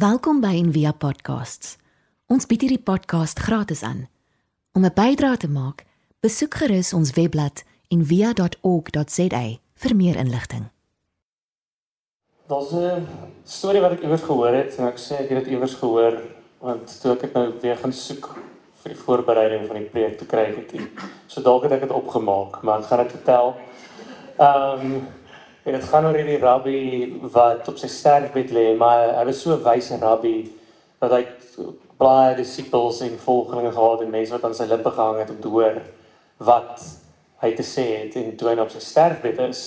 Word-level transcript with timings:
Welkom 0.00 0.38
by 0.40 0.54
Envia 0.56 0.94
Podcasts. 0.96 1.74
Ons 2.32 2.46
bied 2.48 2.62
hierdie 2.64 2.80
podcast 2.80 3.42
gratis 3.44 3.82
aan. 3.84 4.06
Om 4.72 4.86
'n 4.86 4.94
bydrae 4.96 5.36
te 5.36 5.48
maak, 5.48 5.84
besoek 6.24 6.54
gerus 6.54 6.92
ons 6.92 7.10
webblad 7.12 7.64
en 7.92 8.04
via.org.za 8.04 9.44
vir 9.82 9.96
meer 9.96 10.16
inligting. 10.16 10.70
Daar's 12.46 12.72
'n 12.72 13.06
storie 13.44 13.80
wat 13.80 13.92
ek 13.92 14.02
iewers 14.02 14.22
gehoor 14.22 14.54
het 14.54 14.78
en 14.78 14.86
ek 14.86 14.98
sê 14.98 15.12
ek 15.20 15.28
het 15.28 15.44
dit 15.44 15.52
iewers 15.52 15.74
gehoor 15.74 16.22
want 16.58 17.00
toe 17.00 17.12
ek 17.12 17.20
dit 17.20 17.32
nou 17.32 17.52
weer 17.60 17.76
gaan 17.76 17.92
soek 17.92 18.36
vir 18.82 18.92
die 18.94 19.02
voorbereiding 19.02 19.66
van 19.66 19.76
die 19.76 19.90
preek 19.90 20.18
te 20.18 20.24
kry 20.24 20.64
ek 20.72 21.02
so 21.26 21.42
dalk 21.42 21.62
het 21.62 21.72
ek 21.72 21.80
dit 21.80 21.90
opgemaak, 21.90 22.62
maar 22.62 22.78
ek 22.78 22.86
gaan 22.86 23.02
dit 23.02 23.12
vertel. 23.12 23.56
Ehm 24.38 24.80
um, 24.80 25.08
en 25.64 25.76
dit 25.76 25.84
gaan 25.84 26.06
oor 26.08 26.16
hierdie 26.16 26.40
rabbi 26.40 26.80
wat 27.34 27.68
op 27.68 27.78
sy 27.78 27.88
sterfbed 27.88 28.52
lê, 28.56 28.70
maar 28.76 29.14
hy 29.18 29.24
was 29.28 29.42
so 29.42 29.52
'n 29.54 29.64
wyse 29.64 29.98
rabbi 30.00 30.50
dat 31.00 31.12
hy 31.12 31.24
baie 32.00 32.34
disippels 32.36 33.00
en 33.00 33.18
volgelinge 33.18 33.72
gehad 33.72 34.00
en 34.00 34.10
mense 34.10 34.32
wat 34.32 34.44
aan 34.44 34.54
sy 34.54 34.64
lippe 34.64 34.90
gehang 34.90 35.18
het 35.18 35.30
om 35.30 35.40
te 35.40 35.48
hoor 35.48 35.82
wat 36.38 36.80
hy 37.42 37.52
te 37.56 37.62
sê 37.62 37.84
het 38.04 38.16
en 38.16 38.36
toe 38.36 38.48
hy 38.48 38.58
op 38.60 38.70
sy 38.70 38.80
sterfbed 38.80 39.38
is, 39.48 39.60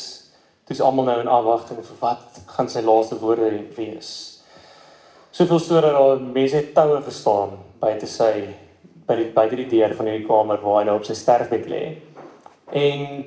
dis 0.69 0.81
almal 0.81 1.05
nou 1.05 1.19
in 1.21 1.27
afwagting 1.27 1.81
vir 1.85 1.99
wat 1.99 2.41
gaan 2.55 2.69
sy 2.69 2.81
laaste 2.81 3.19
woorde 3.21 3.49
wees. 3.77 4.09
Soveel 5.33 5.59
storie 5.59 5.91
dat 5.91 6.21
mense 6.21 6.61
toue 6.73 7.01
gestaan 7.01 7.57
buite 7.81 8.07
sy 8.07 8.33
by 9.07 9.15
die 9.19 9.29
buite 9.35 9.57
die 9.59 9.69
deur 9.69 9.95
van 9.97 10.09
hierdie 10.09 10.27
kamer 10.27 10.61
waar 10.61 10.79
hy 10.79 10.83
nou 10.87 10.97
op 10.99 11.07
sy 11.07 11.15
sterfbed 11.17 11.65
lê. 11.69 11.83
En 12.71 13.25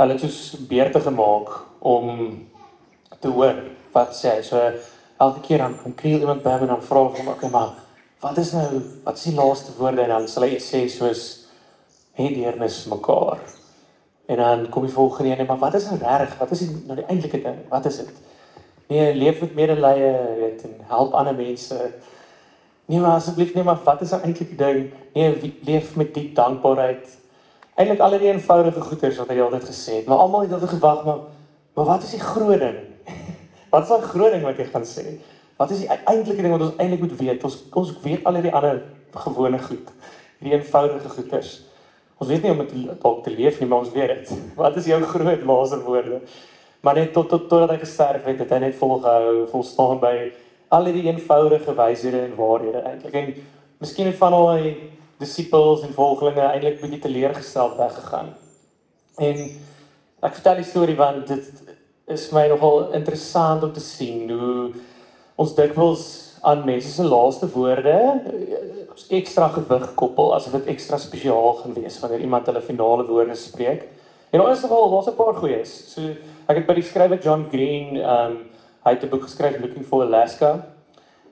hulle 0.00 0.16
het 0.16 0.24
soos 0.24 0.56
beurte 0.68 1.00
gemaak 1.04 1.52
om 1.78 2.08
te 3.20 3.28
hoor 3.28 3.58
wat 3.92 4.16
sê 4.16 4.38
hy. 4.38 4.42
So 4.46 4.60
elke 5.20 5.44
keer 5.44 5.60
dan 5.64 5.76
kom 5.82 5.94
kriel 5.94 6.24
iemand 6.24 6.42
by 6.44 6.56
en 6.56 6.72
dan 6.72 6.82
vra 6.82 7.04
hom, 7.04 7.28
"Oké, 7.28 7.30
okay, 7.36 7.50
maar 7.50 7.74
wat 8.20 8.38
is 8.38 8.52
nou 8.52 8.82
wat 9.04 9.16
is 9.16 9.28
die 9.28 9.34
laaste 9.34 9.72
woorde?" 9.78 10.02
En 10.02 10.08
dan 10.08 10.28
sal 10.28 10.48
hy 10.48 10.56
sê 10.58 10.88
soos 10.88 11.46
het 12.12 12.34
deernis 12.34 12.84
mekaar. 12.84 13.38
En 14.26 14.36
dan 14.36 14.68
kom 14.68 14.84
die 14.86 14.92
volgende 14.92 15.38
een, 15.38 15.46
maar 15.46 15.58
wat 15.58 15.74
is 15.74 15.84
nou 15.84 15.98
reg? 15.98 16.38
Wat 16.38 16.50
is 16.50 16.58
die, 16.58 16.82
nou 16.86 16.96
die 16.96 17.06
eintlike 17.06 17.42
ding? 17.42 17.56
Wat 17.68 17.84
is 17.84 17.96
dit? 17.96 18.10
Nee, 18.86 19.14
leef 19.14 19.40
met 19.40 19.54
medelee, 19.54 20.12
weet 20.38 20.62
en 20.62 20.74
help 20.86 21.12
ander 21.12 21.34
mense. 21.34 21.92
Nee, 22.84 23.00
maar 23.00 23.10
asseblief 23.10 23.54
nee, 23.54 23.64
maar 23.64 23.78
wat 23.84 24.00
is 24.00 24.10
nou 24.10 24.22
eintlik 24.22 24.48
die 24.48 24.56
ding? 24.56 24.92
Nee, 25.14 25.54
leef 25.62 25.96
met 25.96 26.14
diep 26.14 26.34
dankbaarheid. 26.34 27.18
Eintlik 27.78 28.00
al 28.00 28.16
die 28.18 28.30
eenvoudige 28.30 28.80
goeders 28.80 29.20
wat 29.22 29.28
hy 29.32 29.40
altyd 29.40 29.68
gesê 29.70 30.00
het, 30.00 30.08
maar 30.10 30.22
almal 30.24 30.46
het 30.46 30.52
altyd 30.56 30.74
gewag 30.76 31.04
maar 31.04 31.20
maar 31.78 31.86
wat 31.86 32.02
is 32.02 32.10
die 32.16 32.20
groot 32.20 32.58
ding? 32.66 32.78
wat 33.70 33.82
is 33.82 33.88
daai 33.88 34.02
groot 34.02 34.32
ding 34.34 34.42
wat 34.42 34.58
jy 34.58 34.66
gaan 34.72 34.86
sê? 34.86 35.04
Wat 35.60 35.70
is 35.70 35.84
die 35.84 35.90
eintlike 35.92 36.42
ding 36.42 36.52
wat 36.54 36.64
ons 36.66 36.78
eintlik 36.80 37.02
moet 37.04 37.16
weet? 37.18 37.44
Ons 37.46 37.58
ons 37.78 37.92
weet 38.02 38.24
al 38.26 38.40
die 38.42 38.52
ander 38.52 38.82
gewone 39.24 39.58
goed. 39.62 39.90
Hierdie 40.40 40.56
eenvoudige 40.58 41.12
goeders. 41.14 41.50
Ons 42.20 42.30
weet 42.30 42.44
nie 42.44 42.52
om 42.52 42.62
dit 42.64 43.02
dalk 43.02 43.22
te 43.24 43.32
leef 43.32 43.60
nie, 43.60 43.68
maar 43.68 43.84
ons 43.84 43.92
weet 43.94 44.14
dit. 44.14 44.32
Wat 44.60 44.76
is 44.76 44.88
jou 44.90 45.00
groot 45.12 45.44
laaste 45.46 45.80
woorde? 45.86 46.20
Maar 46.80 46.96
net 47.02 47.12
tot 47.12 47.28
tot 47.28 47.48
totdat 47.48 47.74
hy 47.74 47.78
gesterf 47.82 48.24
het, 48.24 48.38
het 48.40 48.54
hy 48.56 48.60
net 48.62 48.76
volgehou, 48.80 49.44
volstaan 49.52 50.00
by 50.00 50.14
al 50.72 50.88
die 50.88 51.04
eenvoudige 51.08 51.74
wyshede 51.76 52.24
en 52.24 52.36
waarhede 52.38 52.82
eintlik. 52.88 53.16
En 53.20 53.32
miskien 53.82 54.08
het 54.08 54.18
van 54.20 54.36
al 54.36 54.50
die 54.62 54.74
disippels 55.20 55.84
en 55.86 55.96
volgelinge 55.96 56.46
eintlik 56.46 56.80
bietjie 56.80 57.02
teleurgestel 57.04 57.76
weggegaan. 57.76 58.32
En 59.20 59.42
ek 60.20 60.34
vertel 60.38 60.60
die 60.62 60.68
storie 60.68 60.96
want 60.96 61.28
dit 61.28 61.76
is 62.10 62.30
my 62.34 62.48
nogal 62.50 62.90
interessant 62.96 63.62
om 63.62 63.72
te 63.72 63.84
sien 63.84 64.30
hoe 64.30 64.72
ons 65.40 65.54
dikwels 65.54 66.04
aan 66.42 66.64
mense 66.64 66.90
se 66.90 67.04
laaste 67.04 67.48
woorde 67.52 67.96
ekstra 69.08 69.48
gewig 69.54 69.86
koppel 69.98 70.34
asof 70.34 70.58
dit 70.58 70.68
ekstra 70.74 70.98
spesiaal 71.00 71.54
gaan 71.60 71.74
wees 71.76 71.98
wanneer 72.02 72.24
iemand 72.24 72.46
hulle 72.50 72.62
finale 72.64 73.06
woorde 73.08 73.36
spreek. 73.38 73.86
En 74.30 74.38
daar 74.38 74.52
is 74.52 74.62
nogal 74.62 74.90
daar's 74.90 75.08
'n 75.08 75.16
paar 75.16 75.34
goeies. 75.34 75.92
So 75.92 76.00
ek 76.48 76.56
het 76.56 76.66
by 76.66 76.74
die 76.74 76.82
skrywer 76.82 77.18
John 77.18 77.46
Green, 77.50 77.96
ehm 77.96 78.30
um, 78.30 78.38
hy 78.84 78.90
het 78.90 79.02
'n 79.02 79.08
boek 79.08 79.22
geskryf 79.22 79.60
Looking 79.60 79.84
for 79.84 80.02
Alaska. 80.02 80.66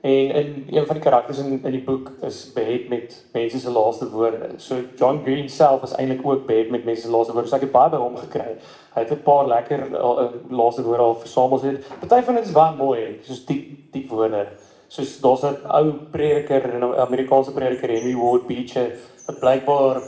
En 0.01 0.29
in 0.31 0.65
een 0.69 0.85
van 0.85 0.95
die 0.95 1.03
karakters 1.03 1.37
in 1.37 1.59
in 1.63 1.71
die 1.71 1.83
boek 1.83 2.11
is 2.21 2.51
behept 2.53 2.89
met 2.89 3.25
mense 3.33 3.59
se 3.59 3.71
laaste 3.71 4.09
woorde. 4.09 4.49
So 4.57 4.75
John 4.95 5.21
Green 5.23 5.49
self 5.49 5.83
is 5.83 5.95
eintlik 5.95 6.25
ook 6.25 6.45
behept 6.45 6.71
met 6.71 6.83
mense 6.83 7.01
se 7.01 7.09
laaste 7.09 7.33
woorde. 7.33 7.49
So 7.49 7.55
ek 7.55 7.67
het 7.67 7.71
baie 7.71 7.89
by 7.89 7.97
hom 7.97 8.17
gekry. 8.17 8.55
Hy 8.95 9.01
het 9.01 9.11
'n 9.11 9.23
paar 9.23 9.47
lekker 9.47 9.87
uh, 9.91 10.31
laaste 10.49 10.83
woorde 10.83 11.03
al 11.03 11.15
versamel 11.15 11.61
het. 11.61 11.85
Party 11.99 12.23
van 12.25 12.35
dit 12.35 12.45
is 12.45 12.51
baie 12.51 12.75
mooi, 12.75 13.19
soos 13.23 13.45
diep 13.45 13.91
diep 13.91 14.09
woorde 14.09 14.47
soos 14.89 15.19
daar's 15.21 15.43
'n 15.43 15.57
ou 15.69 15.93
prediker, 16.11 16.61
'n 16.77 16.83
Amerikaanse 16.83 17.51
prediker 17.51 17.89
Henry 17.89 18.15
Ward 18.15 18.47
Beecher 18.47 18.97
wat 19.25 19.39
blykbaar 19.39 20.01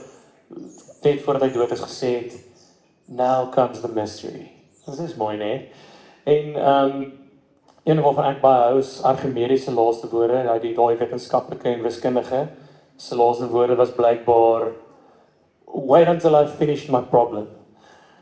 net 1.01 1.21
voordat 1.21 1.41
hy 1.41 1.51
dood 1.53 1.71
is 1.71 1.81
gesê 1.81 2.09
het 2.23 2.33
now 3.05 3.51
comes 3.51 3.81
the 3.81 3.87
mystery. 3.87 4.51
Dit 4.85 4.99
is 4.99 5.15
mooi, 5.15 5.37
né? 5.37 5.67
En 6.23 6.55
ehm 6.55 6.91
um, 6.91 7.13
een 7.83 8.01
van 8.01 8.25
ek 8.25 8.41
baie 8.41 8.67
hou 8.67 8.79
is 8.79 8.99
Archimedes 9.03 9.63
se 9.65 9.71
laaste 9.73 10.09
woorde, 10.11 10.43
hy 10.45 10.59
die 10.61 10.75
daai 10.77 10.97
wetenskaplike 10.99 11.69
en 11.69 11.81
wiskundige 11.81 12.47
se 12.97 13.15
laaste 13.17 13.47
woorde 13.49 13.75
was 13.75 13.93
blykbaar 13.95 14.69
wait 15.65 16.07
until 16.07 16.35
I 16.35 16.45
finish 16.45 16.87
my 16.89 17.01
problem. 17.01 17.47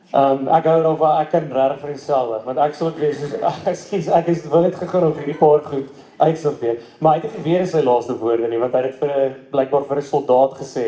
Ehm 0.09 0.47
um, 0.47 0.47
ek 0.57 0.65
hou 0.65 0.79
daarvan 0.81 1.19
ek 1.21 1.31
kan 1.35 1.51
reg 1.53 1.75
vir 1.81 1.91
myself, 1.91 2.45
want 2.45 2.57
ek 2.63 2.73
sou 2.77 2.89
wees 2.97 3.19
soos 3.19 3.35
ekskuus 3.71 4.07
ek 4.17 4.31
is 4.31 4.45
wil 4.49 4.63
net 4.65 4.77
gegaan 4.79 5.09
op 5.11 5.19
hierdie 5.19 5.37
paar 5.37 5.61
goed 5.67 5.91
uitsorteer. 6.17 6.79
Maar 6.99 7.17
hy 7.17 7.21
het 7.27 7.37
nie 7.37 7.43
weer 7.45 7.67
sy 7.69 7.83
laaste 7.85 8.15
woorde 8.17 8.49
nie, 8.49 8.61
want 8.61 8.73
hy 8.73 8.81
het 8.87 8.97
vir 9.01 9.11
'n 9.11 9.35
blykbaar 9.51 9.85
vir 9.91 10.01
'n 10.01 10.09
soldaat 10.09 10.57
gesê 10.61 10.87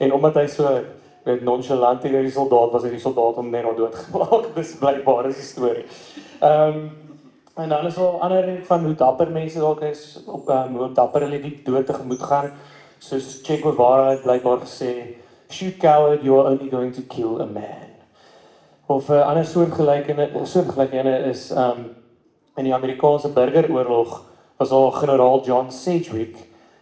en 0.00 0.12
omdat 0.12 0.40
hy 0.40 0.46
so 0.46 0.80
met 1.26 1.42
nonchalant 1.42 2.00
teenoor 2.00 2.22
die 2.22 2.30
soldaat 2.30 2.72
was, 2.72 2.82
het 2.82 2.92
die 2.92 3.02
soldaat 3.02 3.36
hom 3.36 3.50
net 3.50 3.64
nog 3.64 3.76
doodgemaak. 3.76 4.54
Dis 4.56 4.76
blykbaar 4.78 5.26
is 5.26 5.36
die 5.36 5.50
storie. 5.52 5.84
Ehm 6.40 6.74
um, 6.74 7.05
en 7.56 7.68
dan 7.68 7.86
is 7.86 7.96
al 7.96 8.20
ander 8.20 8.60
van 8.64 8.84
hoe 8.84 8.94
dapper 8.94 9.30
mense 9.30 9.58
dalk 9.58 9.80
is 9.80 10.20
op 10.26 10.48
um, 10.48 10.76
hoe 10.76 10.92
dapper 10.92 11.24
hulle 11.24 11.40
die 11.40 11.60
dood 11.64 11.86
tegemoet 11.86 12.22
gaan. 12.22 12.50
Soos 12.98 13.40
Che 13.42 13.56
Guevara 13.56 14.10
het 14.10 14.22
blykbaar 14.22 14.60
gesê, 14.60 14.92
"Shoot 15.48 15.76
coward, 15.76 16.22
you 16.22 16.38
are 16.38 16.50
only 16.50 16.68
going 16.68 16.94
to 16.94 17.02
kill 17.08 17.40
a 17.40 17.46
man." 17.46 17.88
Of 18.86 19.08
'n 19.08 19.12
uh, 19.12 19.28
ander 19.28 19.44
soortgelyke 19.44 20.28
soortgelyke 20.44 21.24
is 21.30 21.50
ehm 21.50 21.70
um, 21.70 21.94
in 22.56 22.64
die 22.64 22.74
Amerikaanse 22.74 23.28
burgeroorlog 23.28 24.22
was 24.56 24.70
al 24.70 24.90
generaal 24.90 25.44
John 25.44 25.70
Sedgwick 25.70 26.36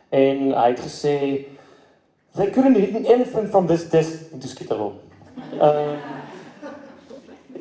en 0.08 0.52
hy 0.54 0.68
het 0.68 0.80
gesê 0.80 1.46
they 2.34 2.50
couldn't 2.50 2.76
hit 2.76 2.94
an 2.94 3.04
elephant 3.04 3.50
from 3.50 3.66
this 3.66 3.88
desk 3.90 4.32
into 4.32 4.48
skitterol. 4.48 4.92
Ehm 5.60 5.98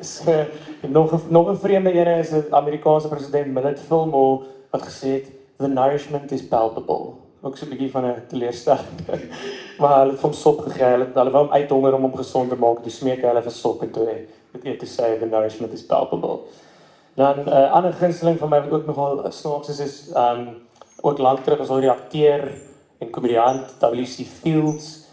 so, 0.00 0.46
nog 0.88 1.28
nog 1.28 1.50
'n 1.50 1.56
vreemde 1.56 1.92
ene 1.92 2.18
is 2.18 2.30
'n 2.30 2.46
Amerikaanse 2.50 3.08
president 3.08 3.52
Millett 3.52 3.80
Fillmore 3.80 4.44
wat 4.70 4.82
gesê 4.82 5.08
het 5.08 5.26
the 5.56 5.68
nourishment 5.68 6.32
is 6.32 6.46
palpable. 6.46 7.12
Ook 7.40 7.56
so 7.56 7.66
'n 7.66 7.68
bietjie 7.68 7.90
van 7.90 8.04
'n 8.04 8.22
teleurstelling. 8.28 9.00
maar 9.78 9.98
hulle 9.98 10.12
het 10.12 10.20
hom 10.20 10.32
sop 10.32 10.60
gegee. 10.60 10.84
Hulle 10.84 11.08
hulle 11.14 11.30
wou 11.30 11.44
hom 11.44 11.52
uithonger 11.52 11.94
om 11.94 12.02
hom 12.02 12.16
gesond 12.16 12.48
te 12.48 12.56
maak. 12.56 12.82
Toe 12.82 12.92
smeek 12.92 13.22
hulle 13.22 13.42
vir 13.42 13.52
sop 13.52 13.82
en 13.82 13.90
toe 13.90 14.06
het 14.52 14.62
hy 14.64 14.76
te 14.76 14.86
sê 14.86 15.18
the 15.18 15.26
nourishment 15.26 15.72
is 15.72 15.86
palpable. 15.86 16.38
Dan 17.14 17.38
'n 17.38 17.48
uh, 17.48 17.72
ander 17.72 17.92
gunsteling 17.92 18.38
van 18.38 18.48
my 18.48 18.60
wat 18.60 18.70
ook 18.70 18.86
nogal 18.86 19.24
snaaks 19.28 19.68
is 19.68 19.78
is 19.78 20.10
um 20.16 20.56
ook 21.00 21.18
lank 21.18 21.44
terug 21.44 21.60
as 21.60 21.68
hy 21.68 21.80
die 21.80 21.90
akteur 21.90 22.52
en 22.98 23.10
komediant 23.10 23.74
W.C. 23.80 24.26
Fields 24.40 25.04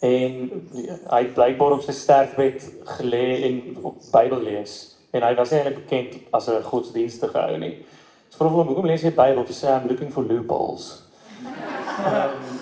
en 0.00 0.50
hy 1.10 1.24
blykbaar 1.34 1.72
op 1.72 1.82
sy 1.82 1.92
sterfbed 1.92 2.70
gelê 2.84 3.42
en 3.42 3.76
op 3.82 3.96
Bybel 4.12 4.42
lees 4.42 4.99
en 5.10 5.22
hy 5.22 5.34
was 5.34 5.52
eintlik 5.52 5.80
bekend 5.84 6.18
as 6.32 6.48
'n 6.48 6.62
godsdienstige 6.62 7.38
ou 7.38 7.58
nie. 7.58 7.84
So 8.30 8.44
vir 8.44 8.48
hom 8.48 8.66
hoekom 8.66 8.86
lees 8.86 9.02
hy 9.02 9.10
Bybel 9.10 9.44
te 9.44 9.52
sê 9.52 9.68
I'm 9.68 9.88
looking 9.88 10.10
for 10.12 10.24
loopholes. 10.24 11.02
um, 12.06 12.58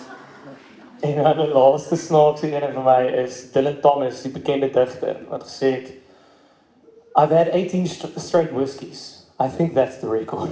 en 1.00 1.22
dan 1.22 1.37
die 1.37 1.52
laaste 1.52 1.96
snaakse 1.96 2.49
een 2.50 2.72
van 2.72 2.84
my 2.84 3.02
is 3.25 3.52
Dylan 3.52 3.81
Thomas, 3.81 4.22
die 4.22 4.32
bekende 4.32 4.70
digter 4.70 5.17
wat 5.28 5.43
gesê 5.43 5.72
het 5.72 5.93
I've 7.19 7.34
had 7.34 7.49
18 7.50 7.87
st 7.87 8.20
straight 8.20 8.52
whiskies. 8.52 9.26
I 9.40 9.49
think 9.49 9.75
that's 9.75 9.99
the 9.99 10.08
record. 10.08 10.50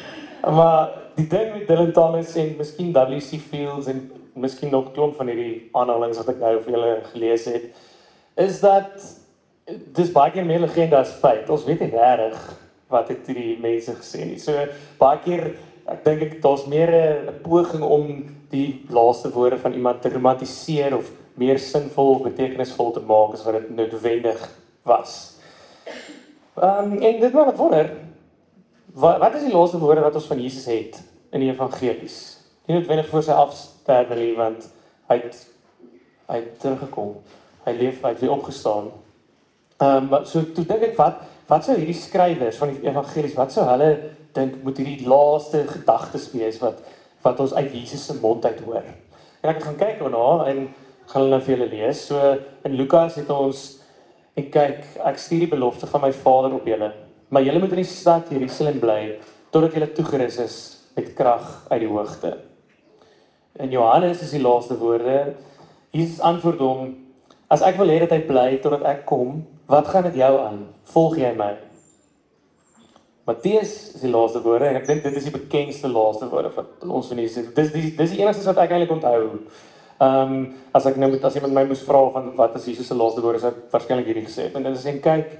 maar 0.58 0.90
die 1.14 1.26
ding 1.26 1.52
met 1.52 1.66
Dylan 1.68 1.92
Thomas 1.92 2.34
en 2.34 2.54
miskien 2.56 2.92
W.C. 2.92 3.40
Fields 3.48 3.86
en 3.86 4.10
miskien 4.34 4.70
nog 4.70 4.92
klomp 4.92 5.16
van 5.16 5.26
hierdie 5.26 5.68
aanhalinge 5.72 6.16
wat 6.20 6.28
ek 6.32 6.42
nou 6.42 6.52
vir 6.62 6.74
julle 6.76 6.92
gelees 7.12 7.46
het, 7.50 7.70
is 8.38 8.60
dat 8.62 9.08
dis 9.68 10.12
baie 10.12 10.32
keer 10.32 10.46
meer 10.48 10.62
legende 10.64 10.96
as 10.96 11.12
feit. 11.20 11.48
Ons 11.50 11.66
weet 11.68 11.84
nie 11.84 11.92
regtig 11.92 12.38
wat 12.88 13.10
het 13.12 13.26
hierdie 13.28 13.58
mense 13.60 13.92
gesê 13.98 14.24
nie. 14.24 14.38
So 14.40 14.54
baie 15.00 15.20
keer 15.24 15.50
ek 15.88 16.04
dink 16.04 16.24
ek 16.24 16.36
daar's 16.44 16.66
meer 16.68 16.92
'n 16.92 17.40
poging 17.44 17.82
om 17.82 18.24
die 18.50 18.84
laaste 18.88 19.30
woorde 19.32 19.58
van 19.58 19.72
iemand 19.72 20.02
te 20.02 20.08
romantiseer 20.08 20.96
of 20.96 21.10
meer 21.34 21.58
sinvol 21.58 22.14
of 22.14 22.22
betekenisvol 22.22 22.92
te 22.92 23.00
maak 23.00 23.34
as 23.34 23.44
wat 23.44 23.60
dit 23.60 23.70
noodwendig 23.76 24.40
was. 24.84 25.36
Ehm 26.56 26.92
um, 26.92 26.98
en 26.98 27.20
dit 27.20 27.32
wat 27.32 27.56
wonder 27.56 27.90
wat 28.94 29.18
wat 29.18 29.34
is 29.34 29.44
die 29.44 29.52
laaste 29.52 29.78
woorde 29.78 30.00
wat 30.00 30.14
ons 30.14 30.26
van 30.26 30.40
Jesus 30.40 30.64
het 30.64 31.02
in 31.30 31.40
die 31.40 31.50
evangelies. 31.50 32.38
Nie 32.66 32.78
noodwendig 32.78 33.08
vir 33.08 33.22
sy 33.22 33.32
afsterwe 33.32 34.16
nie, 34.16 34.32
want 34.36 34.68
hy 35.08 35.20
het 35.20 35.46
hy 36.28 36.36
het 36.36 36.58
teruggekom. 36.60 37.14
Hy 37.64 37.72
leef, 37.72 38.02
hy 38.02 38.08
het 38.08 38.20
weer 38.20 38.32
opgestaan. 38.32 38.90
Ehm 39.78 40.12
um, 40.12 40.24
so 40.26 40.42
toe 40.54 40.64
dink 40.66 40.82
ek 40.90 40.96
wat 40.98 41.20
wat 41.48 41.64
sou 41.64 41.76
hierdie 41.78 41.96
skrywers 41.96 42.56
van 42.58 42.72
die 42.74 42.88
evangelies 42.90 43.36
wat 43.38 43.52
sou 43.54 43.62
hulle 43.68 43.90
dink 44.34 44.56
moet 44.64 44.78
hierdie 44.80 45.06
laaste 45.06 45.62
gedagtes 45.68 46.26
wees 46.34 46.58
wat 46.62 46.80
wat 47.22 47.40
ons 47.42 47.54
uit 47.54 47.70
Jesus 47.74 48.06
se 48.06 48.16
mond 48.18 48.44
uit 48.44 48.58
hoor. 48.66 48.86
En 49.42 49.50
ek 49.50 49.60
het 49.60 49.66
gaan 49.68 49.78
kyk 49.78 50.00
daarna 50.02 50.46
en 50.50 50.64
gaan 51.08 51.22
hulle 51.22 51.30
nou 51.36 51.40
vir 51.44 51.54
julle 51.54 51.68
lees. 51.70 52.00
So 52.08 52.18
in 52.66 52.74
Lukas 52.78 53.18
het 53.20 53.30
ons 53.30 53.64
en 54.38 54.48
kyk, 54.54 54.82
ek 55.08 55.18
stuur 55.18 55.44
die 55.46 55.50
belofte 55.50 55.88
van 55.90 56.04
my 56.04 56.10
Vader 56.14 56.54
op 56.54 56.66
julle. 56.66 56.92
Maar 57.34 57.46
julle 57.46 57.62
moet 57.62 57.74
in 57.74 57.82
die 57.82 57.90
stad 57.90 58.30
Jerusalem 58.34 58.80
bly 58.82 59.02
totdat 59.54 59.74
julle 59.76 59.88
toegerus 59.94 60.38
is 60.42 60.56
met 60.96 61.12
krag 61.18 61.46
uit 61.70 61.80
die 61.84 61.90
hoogte. 61.90 62.32
En 63.58 63.70
Johannes 63.70 64.22
is 64.26 64.34
die 64.34 64.42
laaste 64.42 64.78
woorde. 64.78 65.36
Jesus 65.94 66.18
antwoord 66.22 66.62
hom: 66.62 66.90
As 67.50 67.62
ek 67.66 67.78
wil 67.78 67.90
hê 67.94 68.00
dat 68.02 68.14
hy 68.14 68.20
bly 68.26 68.48
totdat 68.62 68.86
ek 68.90 69.06
kom, 69.08 69.40
wat 69.68 69.88
gaan 69.92 70.06
dit 70.08 70.20
jou 70.22 70.34
aan? 70.40 70.60
Volg 70.92 71.18
jy 71.20 71.32
my? 71.36 71.52
Matteus 73.28 73.72
is 73.94 74.00
die 74.00 74.10
laaste 74.10 74.40
woorde 74.40 74.70
en 74.70 74.78
ek 74.78 74.86
dink 74.88 75.02
dit 75.04 75.16
is 75.20 75.26
die 75.28 75.34
bekendste 75.34 75.90
laaste 75.92 76.30
woorde 76.30 76.48
wat 76.54 76.86
ons 76.86 77.10
van 77.10 77.20
Jesus. 77.20 77.50
Dis 77.56 77.74
die 77.74 77.90
dis 77.98 78.14
die 78.14 78.22
enigste 78.22 78.48
wat 78.48 78.62
ek 78.64 78.72
eintlik 78.72 78.94
onthou. 78.96 79.26
Ehm 79.98 80.32
um, 80.32 80.46
as 80.72 80.86
ek 80.88 80.96
nou 80.96 81.10
met 81.12 81.24
as 81.26 81.36
iemand 81.36 81.56
my 81.56 81.66
moes 81.68 81.82
vra 81.84 82.00
van 82.14 82.30
wat 82.38 82.56
is 82.56 82.70
Jesus 82.70 82.88
se 82.88 82.96
laaste 82.96 83.20
woorde, 83.20 83.42
sou 83.42 83.50
ek 83.52 83.74
waarskynlik 83.74 84.08
hierdie 84.08 84.24
gesê 84.28 84.46
het. 84.46 84.56
En 84.56 84.64
dit 84.64 84.78
is 84.78 84.86
en 84.88 85.02
kyk, 85.04 85.34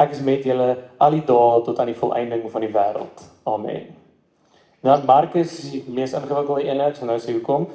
ek 0.00 0.14
is 0.16 0.22
met 0.24 0.46
julle 0.48 0.70
al 1.02 1.18
die 1.18 1.24
dae 1.28 1.60
tot 1.66 1.82
aan 1.82 1.92
die 1.92 1.98
volëinding 1.98 2.46
van 2.52 2.64
die 2.64 2.72
wêreld. 2.72 3.26
Amen. 3.50 3.92
Dan 4.84 5.04
Markus, 5.08 5.58
die 5.72 5.82
mees 5.88 6.12
ingewikkelde 6.16 6.64
een, 6.64 6.80
ek 6.84 6.96
sal 6.96 7.08
nou 7.12 7.18
sê 7.20 7.32
hoekom. 7.36 7.68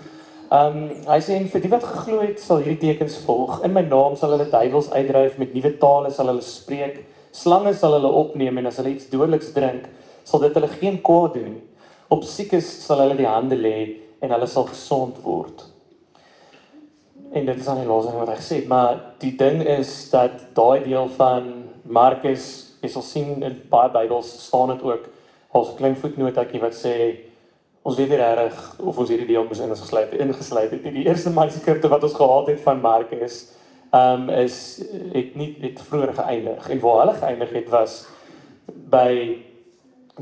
Um, 0.49 0.87
hy 1.05 1.19
sê 1.21 1.35
en 1.37 1.45
vir 1.45 1.61
die 1.61 1.69
wat 1.69 1.83
geglo 1.85 2.23
het, 2.23 2.39
sal 2.41 2.63
hierdie 2.63 2.89
tekens 2.89 3.19
volg. 3.21 3.59
In 3.67 3.73
my 3.75 3.83
naam 3.85 4.15
sal 4.17 4.31
hulle 4.33 4.47
duiwels 4.49 4.89
uitdryf, 4.89 5.37
met 5.37 5.53
nuwe 5.53 5.75
tale 5.77 6.09
sal 6.13 6.31
hulle 6.31 6.41
spreek. 6.41 7.03
Slange 7.37 7.75
sal 7.77 7.93
hulle 7.99 8.09
opneem 8.09 8.57
en 8.57 8.69
as 8.71 8.79
hulle 8.81 8.95
iets 8.95 9.11
dodeliks 9.11 9.51
drink, 9.53 9.85
sal 10.25 10.41
dit 10.41 10.57
hulle 10.57 10.71
geen 10.73 10.97
kwaad 11.05 11.37
doen 11.37 11.51
nie. 11.51 11.61
Op 12.09 12.25
siekes 12.25 12.65
sal 12.87 13.03
hulle 13.03 13.19
die 13.19 13.29
hande 13.29 13.59
lê 13.59 13.75
en 14.25 14.33
hulle 14.33 14.49
sal 14.49 14.65
gesond 14.71 15.21
word. 15.21 15.67
En 17.29 17.45
dit 17.45 17.61
is 17.61 17.69
aan 17.69 17.83
die 17.83 17.89
laaste 17.91 18.17
wat 18.17 18.33
hy 18.33 18.39
gesê 18.41 18.61
het, 18.63 18.69
maar 18.73 18.97
die 19.21 19.35
ding 19.37 19.61
is 19.61 19.93
dat 20.09 20.47
daai 20.57 20.81
deel 20.87 21.13
van 21.19 21.51
Markus, 21.85 22.49
jy 22.81 22.89
sal 22.89 23.05
sien 23.05 23.43
in 23.45 23.61
baie 23.69 23.93
Bybels 23.93 24.33
staan 24.47 24.73
dit 24.73 24.81
ook 24.81 25.11
as 25.53 25.69
'n 25.69 25.77
klein 25.77 25.95
voetnotaatjie 25.95 26.61
wat 26.61 26.73
sê 26.73 26.95
ons 27.81 27.97
weet 27.97 28.09
nie 28.11 28.17
reg 28.19 28.57
of 28.77 28.97
ons 28.97 29.09
hierdie 29.09 29.27
deel 29.29 29.45
moes 29.47 29.61
in 29.63 29.71
ons 29.71 29.81
gesluit 29.81 30.13
ingesluit 30.13 30.71
het. 30.71 30.83
Die 30.83 31.05
eerste 31.07 31.31
manuskripte 31.33 31.91
wat 31.91 32.03
ons 32.03 32.17
gehad 32.17 32.51
het 32.53 32.61
van 32.65 32.81
Markus 32.81 33.41
ehm 33.89 34.29
um, 34.29 34.29
is 34.29 34.83
het 35.13 35.35
nie 35.35 35.55
het 35.61 35.79
vroeër 35.81 36.13
geëindig 36.13 36.69
en 36.69 36.79
waar 36.79 36.99
hulle 36.99 37.13
geëindig 37.17 37.53
het 37.57 37.69
was 37.73 38.03
by 38.67 39.13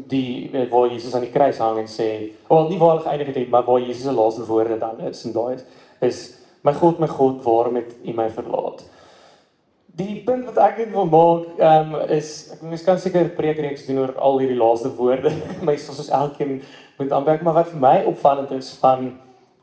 die 0.07 0.67
waar 0.71 0.87
Jesus 0.87 1.15
aan 1.15 1.25
die 1.25 1.33
kruis 1.33 1.57
hang 1.57 1.79
en 1.81 1.89
sê, 1.91 2.31
"Wel, 2.47 2.69
nie 2.69 2.77
waar 2.77 2.95
hulle 2.95 3.07
geëindig 3.09 3.35
het, 3.35 3.49
maar 3.49 3.63
waar 3.63 3.79
Jesus 3.79 4.03
se 4.03 4.11
laaste 4.11 4.45
woorde 4.45 4.77
dan 4.77 4.99
is 4.99 5.25
en 5.25 5.31
daai 5.31 5.53
is, 5.55 5.63
is 6.01 6.33
my 6.61 6.73
God, 6.73 6.99
my 6.99 7.07
God, 7.07 7.43
waarom 7.43 7.75
het 7.75 7.95
U 8.05 8.13
my 8.13 8.29
verlaat?" 8.29 8.83
Die 9.85 10.21
punt 10.25 10.45
wat 10.45 10.57
ek 10.57 10.77
net 10.77 10.91
wil 10.91 11.05
maak, 11.05 11.59
ehm 11.59 11.95
um, 11.95 12.01
is 12.09 12.51
ek 12.53 12.61
mens 12.61 12.83
kan 12.83 12.99
seker 12.99 13.29
preekreeks 13.29 13.85
doen 13.85 13.99
oor 13.99 14.15
al 14.15 14.39
hierdie 14.39 14.57
laaste 14.57 14.95
woorde, 14.95 15.31
maar 15.63 15.77
soos 15.77 16.09
elkeen 16.09 16.61
moet 16.97 17.11
aanbreek, 17.11 17.41
maar 17.41 17.53
wat 17.53 17.71
vir 17.71 17.79
my 17.79 17.95
opvallend 18.09 18.51
is 18.51 18.71
van 18.81 19.11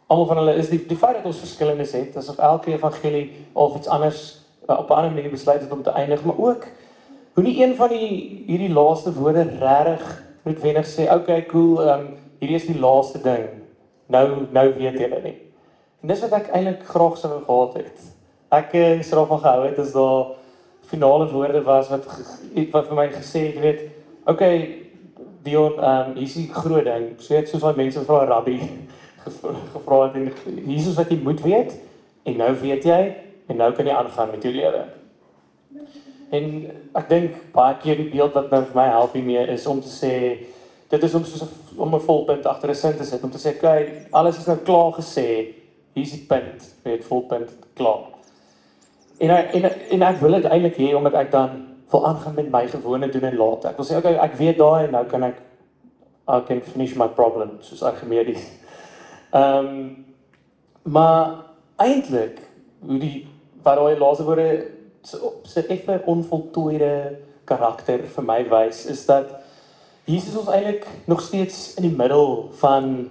almal 0.07 0.27
van 0.27 0.37
hulle 0.43 0.55
is 0.61 0.69
die 0.69 0.81
die 0.87 0.99
feit 0.99 1.17
dat 1.19 1.27
ons 1.27 1.43
verskillendes 1.43 1.93
het, 1.97 2.17
asof 2.17 2.39
elke 2.39 2.73
evangelie 2.73 3.25
of 3.53 3.77
iets 3.77 3.89
anders 3.89 4.21
uh, 4.69 4.79
op 4.79 4.91
'n 4.91 4.93
ander 4.93 5.13
manier 5.13 5.31
besluit 5.31 5.61
het 5.61 5.73
om 5.73 5.83
te 5.83 5.91
eindig, 5.91 6.25
maar 6.25 6.39
ook 6.39 6.67
hoe 7.35 7.43
nie 7.43 7.63
een 7.63 7.75
van 7.77 7.89
die 7.89 8.45
hierdie 8.47 8.73
laaste 8.73 9.13
woorde 9.13 9.43
regtig 9.59 10.23
wenner 10.45 10.85
sê, 10.85 11.09
okay, 11.13 11.47
cool, 11.47 11.81
um, 11.89 12.07
hierdie 12.39 12.57
is 12.57 12.67
die 12.67 12.79
laaste 12.79 13.21
ding. 13.23 13.49
Nou 14.07 14.47
nou 14.53 14.67
weet 14.77 14.99
julle 14.99 15.21
nie. 15.23 15.37
En 16.03 16.09
dis 16.09 16.21
wat 16.21 16.33
ek 16.33 16.51
eintlik 16.53 16.85
graag 16.85 17.17
sou 17.17 17.41
gehad 17.47 17.75
het. 17.75 18.01
Ek 18.53 18.75
uh, 18.77 18.99
is 19.01 19.11
daarvan 19.11 19.41
gehou 19.41 19.65
het 19.65 19.79
as 19.79 19.93
daar 19.93 20.35
finale 20.85 21.31
woorde 21.33 21.63
was 21.65 21.89
wat 21.89 22.07
wat 22.73 22.89
vir 22.89 22.97
my 22.97 23.09
gesê 23.09 23.47
het, 23.49 23.61
weet, 23.61 23.81
okay, 24.27 24.84
Dion, 25.45 25.79
ehm 25.79 26.11
um, 26.11 26.15
hier 26.17 26.25
is 26.25 26.35
die 26.35 26.49
groot 26.49 26.85
ding. 26.85 27.11
Sê 27.21 27.43
dit 27.43 27.49
soos 27.49 27.61
daai 27.61 27.77
mense 27.77 28.01
vra 28.09 28.25
rabbi 28.25 28.59
gevra 29.73 29.99
het 30.05 30.17
en 30.17 30.31
Jesus 30.69 30.97
wat 30.97 31.11
jy 31.13 31.19
moet 31.23 31.41
weet 31.45 31.75
en 32.25 32.37
nou 32.41 32.51
weet 32.61 32.85
jy 32.85 33.01
en 33.49 33.61
nou 33.61 33.71
kan 33.77 33.89
jy 33.89 33.97
aangaan 33.97 34.31
met 34.33 34.45
jou 34.45 34.53
lewe. 34.55 34.85
En 36.35 36.49
ek 37.01 37.09
dink 37.09 37.37
baie 37.53 37.77
keer 37.83 38.01
die 38.01 38.09
beeld 38.13 38.37
wat 38.37 38.51
nou 38.53 38.63
vir 38.65 38.79
my 38.79 38.87
help 38.93 39.17
hiermee 39.17 39.45
is 39.53 39.67
om 39.71 39.81
te 39.85 39.93
sê 39.93 40.15
dit 40.95 41.07
is 41.09 41.15
om 41.15 41.25
soos 41.25 41.45
'n 41.45 41.81
om 41.81 41.95
'n 41.95 42.01
volpunt 42.01 42.47
agter 42.47 42.71
'n 42.71 42.75
sin 42.75 42.97
te 42.97 43.05
sit 43.05 43.25
om 43.25 43.31
te 43.31 43.39
sê 43.39 43.53
kyk 43.59 44.09
alles 44.13 44.39
is 44.39 44.47
nou 44.47 44.57
klaar 44.57 44.93
gesê 44.93 45.55
hier's 45.95 46.13
die 46.13 46.27
punt 46.29 46.75
weet 46.85 47.05
volpunt 47.05 47.51
klaar. 47.75 48.05
En 49.19 49.31
en 49.31 49.71
en 49.91 50.03
ek 50.03 50.21
wil 50.21 50.33
dit 50.33 50.45
eintlik 50.45 50.77
hê 50.77 50.95
omdat 50.97 51.15
ek 51.15 51.31
dan 51.31 51.74
wil 51.91 52.07
aangaan 52.07 52.35
met 52.35 52.51
my 52.51 52.69
gewone 52.69 53.09
doen 53.09 53.23
en 53.23 53.37
laat. 53.37 53.65
Ek 53.65 53.77
wil 53.77 53.87
sê 53.87 53.99
okay 53.99 54.15
ek 54.15 54.39
weet 54.41 54.59
daai 54.59 54.87
en 54.87 54.97
nou 54.99 55.05
kan 55.11 55.23
ek 55.23 55.43
I 56.25 56.41
can 56.49 56.63
finish 56.65 56.95
my 56.97 57.09
problem 57.09 57.59
soos 57.61 57.83
Archimedes. 57.83 58.41
Ehm 59.35 59.67
um, 59.67 60.05
maar 60.85 61.45
eintlik 61.81 62.41
hoe 62.87 62.99
die 63.01 63.27
wat 63.65 63.79
daai 63.81 63.99
laaste 63.99 64.25
woorde 64.25 64.67
se 65.43 65.67
effe 65.67 66.03
onvoltooide 66.07 67.19
karakter 67.45 68.05
vir 68.17 68.25
my 68.25 68.43
wys 68.49 68.85
is 68.87 69.05
dat 69.09 69.33
Jesus 70.05 70.37
ons 70.37 70.51
eintlik 70.53 70.87
nog 71.09 71.21
steeds 71.25 71.75
in 71.81 71.89
die 71.89 71.97
middel 71.97 72.51
van 72.61 73.11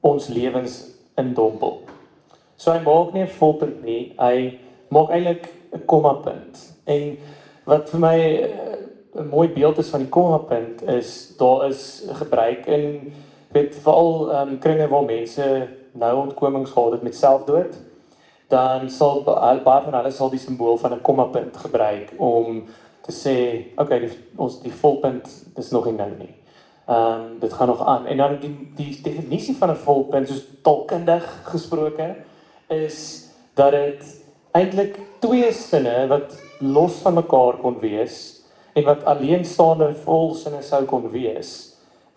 ons 0.00 0.28
lewens 0.30 0.84
in 1.18 1.34
dompel. 1.34 1.80
So 2.56 2.72
hy 2.72 2.82
maak 2.82 3.12
nie 3.14 3.22
'n 3.22 3.34
volpunt 3.38 3.82
nie, 3.84 4.14
hy 4.18 4.58
maak 4.90 5.10
eintlik 5.10 5.48
'n 5.74 5.84
komma 5.86 6.12
punt. 6.12 6.74
En 6.86 7.18
wat 7.68 7.90
vir 7.92 8.00
my 8.00 8.18
eh, 8.18 8.76
'n 9.18 9.28
mooi 9.28 9.48
beeld 9.48 9.78
is 9.78 9.88
van 9.88 10.00
die 10.00 10.08
komma 10.08 10.38
punt 10.38 10.82
is 10.82 11.36
daar 11.36 11.68
is 11.68 12.04
gebruik 12.20 12.66
in 12.66 13.12
weet 13.52 13.74
veral 13.74 14.30
um, 14.40 14.58
kringe 14.58 14.88
waar 14.88 15.04
mense 15.04 15.68
nou 15.92 16.16
ontkomings 16.16 16.70
gehad 16.70 16.92
het 16.92 17.02
met 17.02 17.16
selfdood 17.16 17.78
dan 18.48 18.90
sal 18.90 19.22
baie 19.24 19.82
van 19.84 19.94
hulle 19.94 20.10
sal 20.10 20.30
die 20.30 20.40
simbool 20.40 20.76
van 20.76 20.92
'n 20.92 21.00
komma 21.00 21.24
punt 21.24 21.56
gebruik 21.56 22.12
om 22.16 22.64
te 23.00 23.12
sê 23.12 23.36
okay 23.76 24.00
die, 24.00 24.10
ons 24.36 24.60
die 24.62 24.72
volpunt 24.72 25.28
is 25.56 25.70
nog 25.70 25.84
nie 25.84 25.96
nou 25.96 26.10
nie. 26.18 26.34
Ehm 26.88 27.20
um, 27.20 27.38
dit 27.40 27.52
gaan 27.52 27.68
nog 27.68 27.86
aan 27.86 28.06
en 28.06 28.16
dan 28.16 28.38
die 28.40 28.52
die 28.76 29.00
definisie 29.02 29.56
van 29.56 29.70
'n 29.70 29.76
volpunt 29.76 30.28
soos 30.28 30.44
taalkundig 30.62 31.24
gesproke 31.44 32.16
is 32.68 33.28
dat 33.54 33.72
dit 33.72 34.20
eintlik 34.52 34.98
twee 35.18 35.52
sinne 35.52 36.06
wat 36.08 36.47
los 36.60 37.00
van 37.04 37.18
mekaar 37.18 37.60
kon 37.62 37.80
wees 37.80 38.20
en 38.74 38.84
wat 38.84 39.04
alleenstaande 39.10 39.92
volsinne 40.04 40.62
sou 40.62 40.84
kon 40.90 41.10
wees 41.12 41.56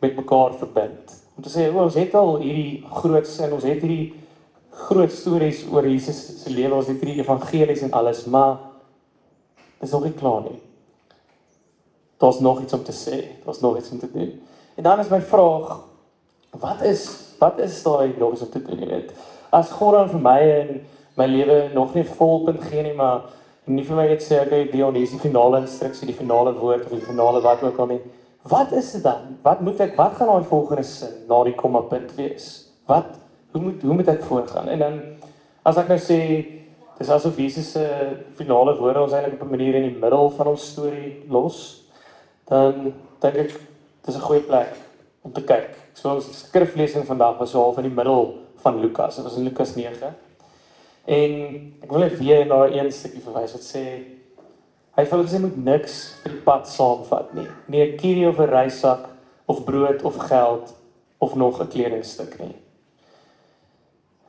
met 0.01 0.15
mekaar 0.17 0.55
verbind 0.59 1.21
om 1.41 1.43
te 1.45 1.51
sê 1.51 1.69
ons 1.73 1.95
het 1.97 2.15
al 2.17 2.35
hierdie 2.43 2.83
groot 3.01 3.27
sin, 3.27 3.53
ons 3.55 3.65
het 3.65 3.79
hierdie 3.81 4.11
groot 4.87 5.11
stories 5.11 5.63
oor 5.71 5.87
Jesus 5.89 6.19
se 6.43 6.51
lewe, 6.53 6.75
ons 6.77 6.89
het 6.91 6.99
hierdie 7.01 7.23
evangelies 7.23 7.81
en 7.87 7.95
alles, 7.97 8.25
maar 8.29 8.59
dit 9.79 9.87
is 9.87 9.95
nog 9.95 10.05
nie 10.05 10.13
klaar 10.19 10.43
nie. 10.45 10.59
Daar's 12.21 12.39
nog 12.45 12.61
iets 12.61 12.77
om 12.77 12.83
te 12.85 12.93
sê, 12.93 13.17
daar's 13.45 13.63
nog 13.63 13.79
iets 13.79 13.89
om 13.91 13.99
te 13.99 14.11
doen. 14.13 14.35
En 14.77 14.85
dan 14.85 15.01
is 15.01 15.09
my 15.09 15.21
vraag, 15.21 15.79
wat 16.61 16.85
is 16.85 17.07
wat 17.41 17.57
is 17.57 17.79
daai 17.81 18.13
nog 18.19 18.35
iets 18.35 18.43
om 18.45 18.51
te 18.53 18.61
doen, 18.61 18.77
jy 18.83 18.87
weet? 18.91 19.13
As 19.49 19.71
God 19.73 19.95
dan 19.97 20.11
vir 20.11 20.21
my 20.21 20.39
en 20.59 20.75
my 21.17 21.25
lewe 21.25 21.55
nog 21.73 21.95
nie 21.97 22.05
volpunt 22.05 22.61
gee 22.69 22.83
nie, 22.85 22.93
maar 22.93 23.31
nie 23.75 23.83
vir 23.87 23.97
my 23.97 24.07
net 24.07 24.23
sê 24.25 24.39
okay, 24.41 24.65
Dion, 24.71 24.95
hier 24.95 25.07
is 25.07 25.13
die 25.15 25.21
finale 25.21 25.61
instruksie, 25.63 26.07
die 26.09 26.17
finale 26.17 26.53
woord 26.57 26.85
of 26.87 26.93
die 26.95 27.05
finale 27.05 27.41
wat 27.43 27.63
ook 27.63 27.79
al 27.79 27.91
nie. 27.93 28.01
Wat 28.51 28.71
is 28.71 28.91
dit 28.95 29.03
dan? 29.03 29.35
Wat 29.45 29.61
moet 29.61 29.81
ek 29.85 29.97
wat 29.99 30.15
gaan 30.17 30.31
daai 30.31 30.47
volgende 30.49 30.83
sin 30.87 31.27
na 31.29 31.43
die 31.45 31.55
komma 31.57 31.83
punt 31.89 32.15
wees? 32.17 32.47
Wat 32.89 33.19
hoe 33.53 33.61
moet 33.61 33.83
hoe 33.85 33.97
moet 33.99 34.09
ek 34.09 34.23
voorgaan? 34.25 34.69
En 34.73 34.79
dan 34.81 34.99
as 35.67 35.77
ek 35.77 35.91
nou 35.91 35.99
sê 36.01 36.19
dis 36.97 37.09
asof 37.09 37.37
Jesus 37.37 37.71
se 37.75 37.83
finale 38.37 38.73
woorde 38.79 39.01
ons 39.01 39.13
eintlik 39.13 39.41
op 39.41 39.47
'n 39.47 39.55
manier 39.57 39.75
in 39.75 39.89
die 39.89 39.99
middel 39.99 40.29
van 40.29 40.47
ons 40.47 40.71
storie 40.71 41.23
los, 41.29 41.83
dan 42.49 42.93
dink 43.21 43.35
ek 43.35 43.59
dis 44.05 44.15
'n 44.15 44.27
goeie 44.27 44.41
plek 44.41 44.73
om 45.21 45.31
te 45.31 45.41
kyk. 45.41 45.69
So 45.93 46.15
ons 46.15 46.25
skriflesing 46.45 47.05
vandag 47.05 47.37
was 47.39 47.51
so 47.51 47.61
half 47.61 47.77
in 47.77 47.89
die 47.89 47.95
middel 47.95 48.35
van 48.63 48.79
Lukas. 48.79 49.15
Dit 49.15 49.23
was 49.23 49.37
in 49.37 49.43
Lukas 49.43 49.75
9. 49.75 50.15
En 51.05 51.31
ek 51.81 51.89
wil 51.89 51.99
net 51.99 52.17
weer 52.17 52.45
na 52.45 52.65
'n 52.67 52.91
stukkie 52.91 53.21
verwys 53.21 53.53
wat 53.53 53.63
sê 53.63 53.85
Hy 54.91 55.05
het 55.05 55.13
gesê 55.13 55.39
moet 55.39 55.55
niks 55.55 55.93
vir 56.21 56.33
die 56.33 56.41
pad 56.43 56.67
saamvat 56.67 57.29
nie. 57.33 57.47
Nie 57.71 57.81
'n 57.85 57.97
kierie 57.97 58.27
of 58.27 58.39
'n 58.39 58.49
reissak 58.51 59.07
of 59.47 59.63
brood 59.63 60.01
of 60.03 60.15
geld 60.15 60.75
of 61.17 61.35
nog 61.35 61.61
'n 61.61 61.67
kledingstuk 61.67 62.39
nie. 62.39 62.55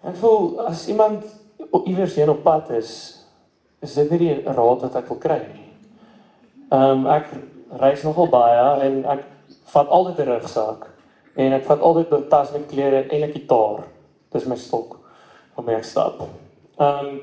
Ek 0.04 0.16
voel 0.16 0.60
as 0.60 0.88
iemand 0.88 1.24
iewers 1.84 2.14
heen 2.14 2.30
op 2.30 2.42
pad 2.42 2.70
is, 2.70 3.18
is 3.80 3.94
dit 3.94 4.10
nie 4.10 4.18
die 4.18 4.42
raad 4.44 4.80
wat 4.80 4.94
ek 4.94 5.08
wil 5.08 5.18
kry 5.18 5.40
nie. 5.54 5.72
Ehm 6.70 6.90
um, 6.90 7.06
ek 7.06 7.26
reis 7.80 8.02
nogal 8.02 8.28
baie 8.28 8.80
en 8.86 9.04
ek 9.04 9.24
vat 9.64 9.88
altyd 9.88 10.18
'n 10.18 10.30
rugsak 10.30 10.86
en 11.36 11.52
ek 11.52 11.64
vat 11.64 11.80
altyd 11.80 12.12
'n 12.12 12.28
tas 12.28 12.52
met 12.52 12.66
klere 12.66 13.08
en 13.08 13.22
'n 13.22 13.32
gitaar. 13.32 13.84
Dis 14.30 14.44
my 14.44 14.56
stok 14.56 14.98
om 15.54 15.64
mee 15.64 15.80
te 15.80 15.88
stap. 15.88 16.22
Ehm 16.82 17.06
um, 17.06 17.20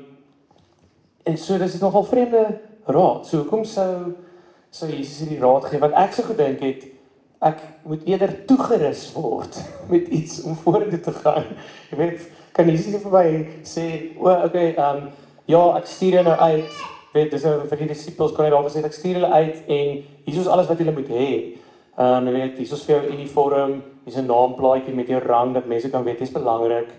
en 1.22 1.36
so 1.38 1.58
dis 1.58 1.72
dit 1.72 1.80
nogal 1.80 2.04
vreemde 2.04 2.44
raad. 2.84 3.26
So 3.26 3.42
hoekom 3.42 3.64
sou 3.64 4.14
sou 4.70 4.88
Jesus 4.88 5.18
hierdie 5.20 5.40
raad 5.42 5.66
gee 5.68 5.80
wat 5.82 5.96
ek 5.98 6.14
so 6.16 6.24
gedink 6.30 6.62
het 6.64 6.86
ek 7.44 7.60
moet 7.88 8.04
eerder 8.08 8.32
toegerus 8.48 9.06
word 9.16 9.58
met 9.92 10.08
iets 10.08 10.42
om 10.44 10.56
vorentoe 10.56 11.00
te 11.00 11.12
gaan. 11.22 11.50
Jy 11.90 11.98
weet, 11.98 12.24
kan 12.56 12.68
Jesus 12.68 13.02
vir 13.02 13.12
my 13.14 13.26
sê, 13.64 13.84
"O, 14.16 14.28
oh, 14.28 14.44
okay, 14.48 14.72
ehm 14.76 14.96
um, 14.96 15.10
ja, 15.50 15.62
ek 15.76 15.86
stuur 15.86 16.20
jou 16.20 16.24
nou 16.24 16.38
uit." 16.38 16.80
Weet, 17.12 17.30
dis 17.34 17.42
nou 17.42 17.66
vir 17.66 17.78
die 17.80 17.90
disippels 17.90 18.32
kon 18.32 18.44
hy 18.46 18.50
daar 18.52 18.66
gesê 18.68 18.84
ek 18.86 18.94
stuur 18.94 19.16
hulle 19.18 19.32
uit 19.34 19.56
en 19.66 19.88
hier 20.24 20.40
is 20.40 20.46
alles 20.46 20.68
wat 20.70 20.78
hulle 20.78 20.94
moet 20.94 21.08
hê. 21.10 21.30
Ehm 21.98 22.16
um, 22.16 22.28
jy 22.28 22.34
weet, 22.38 22.58
hier 22.62 22.74
is 22.78 22.84
vir 22.86 22.96
jou 22.96 23.14
uniform, 23.16 23.72
hier 24.04 24.14
is 24.14 24.18
'n 24.20 24.30
naamplaatjie 24.30 24.94
met 24.94 25.08
jou 25.08 25.20
rang 25.20 25.54
dat 25.54 25.66
mense 25.66 25.90
kan 25.90 26.04
weet 26.04 26.20
is 26.20 26.32
belangrik. 26.32 26.92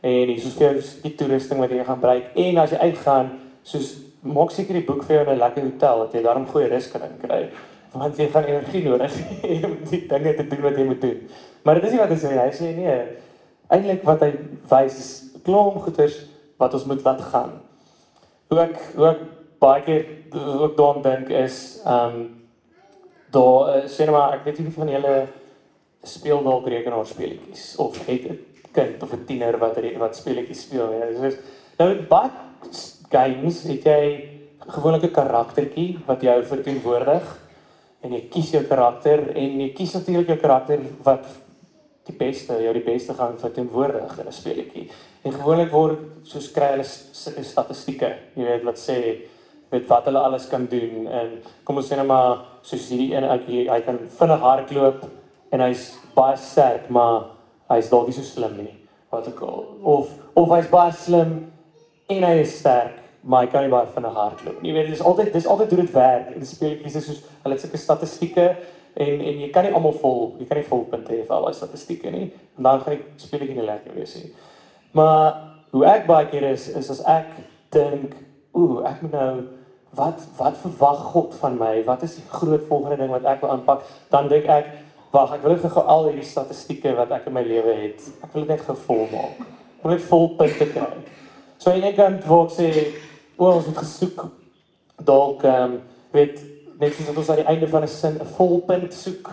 En 0.00 0.10
hier 0.30 0.36
is 0.36 0.54
vir 0.54 0.66
jou 0.66 0.82
die 1.02 1.14
toerusting 1.18 1.58
wat 1.58 1.70
jy 1.70 1.82
gaan 1.82 1.98
gebruik 1.98 2.36
en 2.38 2.58
as 2.62 2.70
jy 2.70 2.78
uitgaan, 2.78 3.32
soos 3.62 3.96
maak 4.22 4.52
seker 4.54 4.78
die 4.78 4.86
boek 4.86 5.02
vir 5.04 5.16
jou 5.16 5.24
'n 5.32 5.38
lekker 5.38 5.62
hotel 5.62 6.04
dat 6.04 6.14
jy 6.14 6.22
daarom 6.22 6.46
goeie 6.46 6.68
rus 6.68 6.90
kan 6.90 7.02
kry 7.22 7.48
want 7.92 8.18
jy 8.18 8.28
gaan 8.28 8.44
energie 8.44 8.84
nodig 8.84 9.12
hê 9.42 9.58
om 9.68 9.76
die 9.90 10.06
dinge 10.06 10.34
te 10.34 10.46
doen 10.46 10.62
wat 10.62 10.76
jy 10.76 10.84
moet 10.84 11.00
doen. 11.00 11.18
Maar 11.64 11.74
dit 11.74 11.84
is 11.84 11.92
nie 11.92 12.00
wat 12.00 12.10
hy 12.12 12.18
sê 12.20 12.34
hy 12.36 12.50
sê 12.52 12.74
nee. 12.76 12.98
Eintlik 13.68 14.04
wat 14.04 14.22
hy 14.22 14.32
wys 14.70 14.98
is 14.98 15.10
klomp 15.44 15.80
goeders 15.82 16.26
wat 16.58 16.74
ons 16.74 16.84
moet 16.84 17.04
laat 17.04 17.20
gaan. 17.32 17.52
Hoe 18.48 18.60
ek 18.60 18.78
baie 19.58 19.82
keer 19.82 20.04
ook 20.34 20.76
daaraan 20.76 21.02
dink 21.02 21.30
is 21.30 21.80
ehm 21.84 22.18
um, 22.18 22.26
daar 23.30 23.76
uh, 23.76 23.84
sê 23.84 24.06
net 24.06 24.14
maar 24.14 24.38
ek 24.38 24.44
weet 24.44 24.58
nie 24.58 24.72
van 24.72 24.88
julle 24.88 25.16
speel 26.02 26.42
dalk 26.42 26.68
rekenaarspeletjies 26.72 27.76
of 27.76 27.98
het 28.06 28.28
'n 28.30 28.38
kind 28.72 29.02
of 29.02 29.12
'n 29.12 29.24
tiener 29.24 29.58
wat 29.58 29.76
wat 29.98 30.16
speletjies 30.16 30.62
speel. 30.62 30.92
Ja, 30.92 31.30
so 31.30 31.36
nou 31.78 32.06
baie 32.08 32.30
games 33.10 33.62
het 33.62 33.84
jy 33.84 34.28
gewoonlik 34.68 35.04
'n 35.04 35.10
karaktertjie 35.20 35.98
wat 36.06 36.22
jou 36.22 36.42
verteenwoordig 36.44 37.24
en 38.02 38.12
jy 38.12 38.28
kies 38.30 38.50
jou 38.50 38.62
karakter 38.64 39.36
en 39.36 39.60
jy 39.60 39.72
kies 39.74 39.92
natuurlik 39.92 40.26
jou 40.26 40.36
karakter 40.38 40.78
wat 41.02 41.26
die 42.08 42.16
beste, 42.16 42.56
jou 42.62 42.72
die 42.72 42.84
beste 42.84 43.14
gaan 43.14 43.38
verteenwoordig 43.38 44.18
in 44.18 44.26
'n 44.26 44.32
speletjie. 44.32 44.90
En 45.22 45.32
gewoonlik 45.32 45.70
word 45.70 45.98
soos 46.22 46.52
kry 46.52 46.70
hulle 46.70 46.84
sulke 46.84 47.44
statistieke, 47.44 48.14
jy 48.34 48.44
weet 48.44 48.64
wat 48.64 48.78
sê 48.78 48.98
weet 49.70 49.88
wat 49.88 50.04
hulle 50.04 50.18
alles 50.18 50.48
kan 50.48 50.66
doen 50.66 51.06
en 51.06 51.42
kom 51.64 51.76
ons 51.76 51.90
sê 51.90 51.96
net 51.96 52.06
maar 52.06 52.38
soos 52.62 52.88
hierdie 52.88 53.14
een 53.14 53.24
ek 53.24 53.46
hy 53.46 53.80
kan 53.84 53.98
vinnig 54.18 54.40
hardloop 54.40 55.04
en 55.52 55.60
hy's 55.60 55.98
baie 56.14 56.36
sterk, 56.36 56.88
maar 56.88 57.37
hy's 57.68 57.90
dalk 57.92 58.08
nie 58.08 58.16
so 58.16 58.24
slim 58.26 58.56
nie. 58.60 58.74
Wat 59.12 59.28
ek 59.30 59.42
al 59.44 59.66
of 59.82 60.14
of 60.36 60.54
hy's 60.54 60.70
baie 60.72 60.92
slim 60.92 61.36
en 62.08 62.24
hy 62.24 62.34
is 62.42 62.58
sterk, 62.60 62.98
maar 63.22 63.44
hy 63.44 63.52
kan 63.52 63.66
nie 63.66 63.72
baie 63.72 63.88
vinnig 63.94 64.18
hardloop 64.22 64.62
nie. 64.62 64.70
Jy 64.70 64.76
weet 64.78 64.90
dis 64.94 65.04
altyd 65.10 65.32
dis 65.32 65.48
altyd 65.48 65.74
hoe 65.74 65.80
dit 65.82 65.94
werk. 65.96 66.30
In 66.36 66.46
speletjies 66.46 66.98
is 67.00 67.08
soos 67.10 67.22
hulle 67.42 67.56
het 67.56 67.64
sulke 67.64 67.80
statistieke 67.80 68.48
en 68.98 69.20
en 69.30 69.42
jy 69.44 69.50
kan 69.54 69.66
nie 69.66 69.74
almal 69.74 69.96
vol, 70.02 70.32
jy 70.40 70.48
kan 70.48 70.60
nie 70.60 70.68
vol 70.68 70.86
punte 70.90 71.14
hê 71.14 71.20
vir 71.22 71.36
al 71.36 71.48
daai 71.48 71.58
statistieke 71.58 72.12
nie. 72.14 72.30
En 72.58 72.70
dan 72.70 72.80
gaan 72.84 72.96
die 72.96 73.26
speletjie 73.26 73.58
nie 73.58 73.68
lekker 73.68 73.96
wees 73.96 74.16
nie. 74.20 74.32
Maar 74.96 75.28
hoe 75.72 75.84
ek 75.86 76.08
baie 76.08 76.28
keer 76.32 76.50
is 76.52 76.68
is 76.68 76.90
as 76.90 77.04
ek 77.06 77.36
dink, 77.74 78.16
ooh, 78.56 78.80
ek 78.88 79.04
moet 79.04 79.16
nou 79.16 79.32
wat 79.98 80.24
wat 80.36 80.56
verwag 80.62 80.98
God 81.12 81.34
van 81.40 81.56
my? 81.58 81.72
Wat 81.84 82.02
is 82.02 82.18
die 82.18 82.26
groot 82.28 82.64
volgende 82.68 82.96
ding 83.02 83.12
wat 83.12 83.24
ek 83.24 83.42
wil 83.44 83.52
aanpak? 83.56 83.84
Dan 84.12 84.28
dink 84.32 84.48
ek, 84.52 84.70
wag, 85.12 85.34
ek 85.34 85.42
wil 85.42 85.56
net 85.56 85.72
gou 85.72 85.84
al 85.84 86.08
hierdie 86.10 86.26
statistieke 86.26 86.94
wat 86.96 87.10
ek 87.16 87.26
in 87.26 87.36
my 87.36 87.42
lewe 87.46 87.74
het, 87.74 88.08
ek 88.22 88.32
wil 88.34 88.44
dit 88.44 88.54
net 88.56 88.66
gevul 88.66 89.06
maak. 89.12 89.40
Ek 89.78 89.84
wil 89.84 89.94
net 89.94 90.08
vol 90.10 90.28
punte 90.36 90.66
kry. 90.72 90.90
So 91.58 91.70
en 91.70 91.86
ek 91.88 91.96
kan 91.96 92.20
wou 92.26 92.44
sê, 92.52 92.68
o, 93.36 93.48
ons 93.50 93.66
het 93.66 93.78
gesoek 93.78 94.26
dalk 95.04 95.44
ehm 95.46 95.62
um, 95.62 95.80
weet 96.10 96.40
net 96.78 96.94
soos 96.94 97.16
ons 97.16 97.30
aan 97.30 97.42
die 97.42 97.50
einde 97.50 97.68
van 97.68 97.82
'n 97.82 97.88
sin 97.88 98.18
'n 98.18 98.26
volpunt 98.36 98.94
soek 98.94 99.30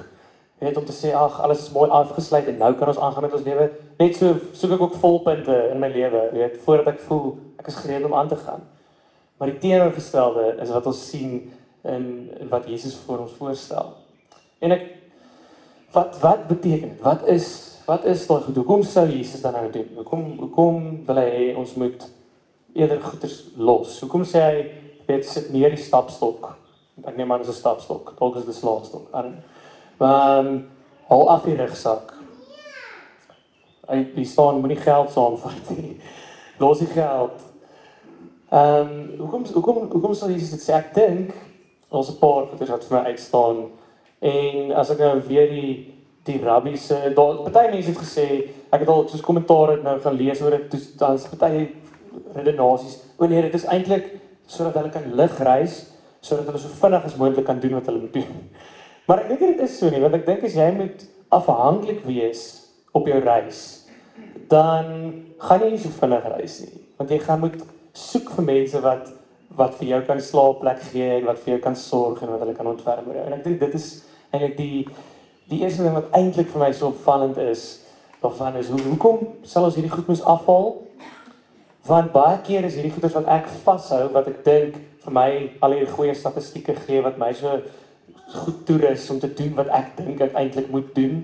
net 0.59 0.77
om 0.77 0.85
te 0.85 0.91
sê 0.91 1.13
ag 1.13 1.41
alles 1.41 1.59
is 1.59 1.71
mooi 1.71 1.89
afgesluit 1.89 2.47
en 2.47 2.57
nou 2.57 2.73
kan 2.73 2.87
ons 2.87 2.97
aangaan 2.97 3.23
met 3.23 3.33
ons 3.33 3.43
lewe 3.43 3.71
net 3.99 4.15
so 4.15 4.35
soek 4.53 4.71
ek 4.71 4.81
ook 4.81 4.95
volpunte 4.95 5.55
in 5.71 5.79
my 5.79 5.87
lewe 5.87 6.29
weet 6.33 6.57
voordat 6.65 6.87
ek 6.93 6.99
voel 6.99 7.37
ek 7.59 7.67
is 7.67 7.75
gereed 7.75 8.05
om 8.05 8.13
aan 8.13 8.27
te 8.27 8.35
gaan 8.35 8.63
maar 9.37 9.51
die 9.51 9.59
teenoorgestelde 9.59 10.57
is 10.61 10.69
wat 10.69 10.85
ons 10.85 11.09
sien 11.09 11.51
in 11.83 12.05
wat 12.49 12.67
Jesus 12.67 12.95
vir 13.07 13.19
ons 13.19 13.35
voorstel 13.39 13.93
en 14.59 14.71
ek 14.71 14.85
wat 15.95 16.19
wat 16.19 16.47
beteken 16.47 16.89
dit? 16.89 17.01
Wat 17.01 17.23
is 17.27 17.47
wat 17.85 18.05
is 18.05 18.27
daai 18.27 18.41
goed? 18.41 18.55
Hoekom 18.55 18.83
sou 18.83 19.05
Jesus 19.09 19.41
dan 19.41 19.53
nou 19.53 19.69
doen? 19.71 19.89
Hoekom 19.95 20.23
hoekom 20.39 20.81
wil 21.05 21.21
hy 21.21 21.29
hê 21.31 21.47
ons 21.57 21.75
moet 21.79 22.07
eerder 22.73 23.01
goeders 23.01 23.37
los? 23.55 23.99
Hoekom 24.03 24.25
sê 24.27 24.41
hy 24.43 24.63
weet 25.07 25.27
sit 25.29 25.51
neer 25.53 25.73
die 25.75 25.81
stapstok. 25.81 26.55
Ek 27.03 27.15
neem 27.17 27.31
aan 27.31 27.43
dit 27.43 27.47
is 27.47 27.55
'n 27.55 27.59
stapstok. 27.59 28.15
Dalk 28.19 28.35
is 28.35 28.45
dit 28.45 28.55
'n 28.55 28.59
slaagstok 28.59 29.11
Maar 29.97 30.45
um, 30.45 30.67
hou 31.07 31.27
af 31.27 31.43
die 31.43 31.55
rugsak. 31.55 32.13
Hy 33.87 34.03
die 34.15 34.25
staan 34.25 34.59
moenie 34.59 34.81
geld 34.81 35.11
saamvat 35.11 35.69
nie. 35.69 35.99
Los 36.61 36.79
die 36.79 36.87
geld. 36.87 37.41
Ehm 38.49 38.87
um, 38.87 39.19
hoekom 39.19 39.45
hoekom 39.53 39.89
hoekom 39.91 40.13
sal 40.13 40.29
Jesus 40.29 40.49
dit 40.49 40.61
sê? 40.61 40.73
Ek 40.73 40.93
dink 40.93 41.33
ons 41.89 42.09
'n 42.09 42.19
paar 42.19 42.47
goeie 42.47 42.71
wat 42.71 42.83
vir 42.83 42.97
my 42.97 43.03
uitstaan 43.11 43.69
en 44.25 44.75
as 44.81 44.91
ek 44.93 45.01
nou 45.05 45.15
weer 45.29 45.49
die 45.51 45.73
die 46.25 46.39
rabbi 46.41 46.75
se 46.81 46.97
daar 47.17 47.41
party 47.45 47.65
mense 47.71 47.91
het 47.93 48.01
gesê 48.01 48.27
ek 48.73 48.83
het 48.83 48.89
al 48.89 49.07
soos 49.09 49.25
kommentaar 49.25 49.75
het 49.75 49.83
nou 49.85 49.97
gaan 50.01 50.17
lees 50.17 50.41
oor 50.41 50.57
dit 50.57 50.87
dan 50.99 51.19
is 51.19 51.27
party 51.33 51.67
redenasies 52.37 53.01
o 53.17 53.27
nee 53.29 53.43
dit 53.45 53.59
is 53.59 53.67
eintlik 53.69 54.09
sodat 54.47 54.79
hulle 54.79 54.93
kan 54.93 55.11
lig 55.19 55.37
reis 55.45 55.83
sodat 56.25 56.49
hulle 56.49 56.61
so 56.61 56.73
vinnig 56.81 57.05
as 57.05 57.17
moontlik 57.19 57.45
kan 57.45 57.59
doen 57.61 57.77
wat 57.77 57.89
hulle 57.89 58.05
moet 58.05 58.17
doen. 58.17 58.39
Maar 59.07 59.21
ek 59.21 59.35
dink 59.35 59.41
dit 59.43 59.59
is 59.67 59.73
so 59.77 59.89
nie, 59.93 60.01
want 60.01 60.15
ek 60.17 60.23
dink 60.25 60.45
as 60.47 60.55
jy 60.57 60.65
moet 60.73 61.03
afhanklik 61.35 61.99
wees 62.07 62.45
op 62.97 63.05
jou 63.05 63.19
reis, 63.21 63.59
dan 64.49 64.87
gaan 65.43 65.61
jy 65.61 65.67
nie 65.75 65.81
so 65.83 65.93
vinnig 65.99 66.25
reis 66.33 66.55
nie, 66.63 66.79
want 66.97 67.13
jy 67.13 67.19
gaan 67.21 67.43
moet 67.43 67.59
soek 67.93 68.31
vir 68.37 68.47
mense 68.47 68.81
wat 68.81 69.13
wat 69.55 69.77
vir 69.77 69.87
jou 69.87 69.99
kan 70.07 70.19
slaapplek 70.19 70.81
gee 70.89 71.05
en 71.19 71.27
wat 71.29 71.37
vir 71.43 71.53
jou 71.53 71.59
kan 71.63 71.77
sorg 71.79 72.23
en 72.25 72.33
wat 72.33 72.41
hulle 72.43 72.55
kan 72.57 72.67
ontferm 72.67 73.05
oor 73.07 73.19
jou. 73.21 73.27
En 73.29 73.35
ek 73.37 73.45
dink 73.45 73.61
dit 73.61 73.77
is 73.77 73.85
eintlik 74.35 74.57
die 74.59 74.85
die 75.49 75.61
eerste 75.61 75.83
ding 75.85 75.93
wat 75.93 76.13
eintlik 76.17 76.49
vir 76.49 76.63
my 76.63 76.71
so 76.73 76.89
opvallend 76.89 77.37
is, 77.37 77.65
waarvan 78.23 78.55
is 78.57 78.71
hoe 78.73 78.81
hoekom 78.81 79.27
sal 79.45 79.67
ons 79.67 79.75
hierdie 79.77 79.93
goed 79.93 80.07
moet 80.09 80.23
afhaal? 80.25 80.71
Want 81.85 82.13
baie 82.15 82.39
keer 82.41 82.65
is 82.65 82.77
hierdie 82.79 82.93
goeders 82.95 83.13
wat 83.13 83.29
ek 83.29 83.49
vashou 83.65 84.07
wat 84.15 84.29
ek 84.31 84.39
dink 84.45 84.79
vir 85.05 85.13
my 85.13 85.27
al 85.61 85.75
hierdie 85.75 85.93
goeie 85.93 86.15
statistieke 86.17 86.73
gee 86.87 87.03
wat 87.05 87.19
my 87.21 87.29
so 87.37 87.59
goed 88.33 88.63
toerus 88.65 89.05
om 89.13 89.19
te 89.21 89.29
doen 89.37 89.53
wat 89.59 89.69
ek 89.69 89.93
dink 89.99 90.23
ek 90.25 90.33
eintlik 90.39 90.71
moet 90.73 90.89
doen. 90.97 91.19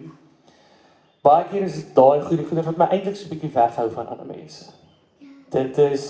Baie 1.26 1.48
keer 1.50 1.66
is 1.66 1.80
dit 1.80 1.90
daai 1.98 2.22
goeie 2.28 2.46
goeie 2.46 2.68
wat 2.68 2.78
my 2.78 2.92
eintlik 2.92 3.18
so 3.18 3.26
'n 3.26 3.34
bietjie 3.34 3.56
weghou 3.58 3.90
van 3.98 4.08
ander 4.08 4.30
mense. 4.30 4.70
Dit 5.50 5.78
is 5.78 6.06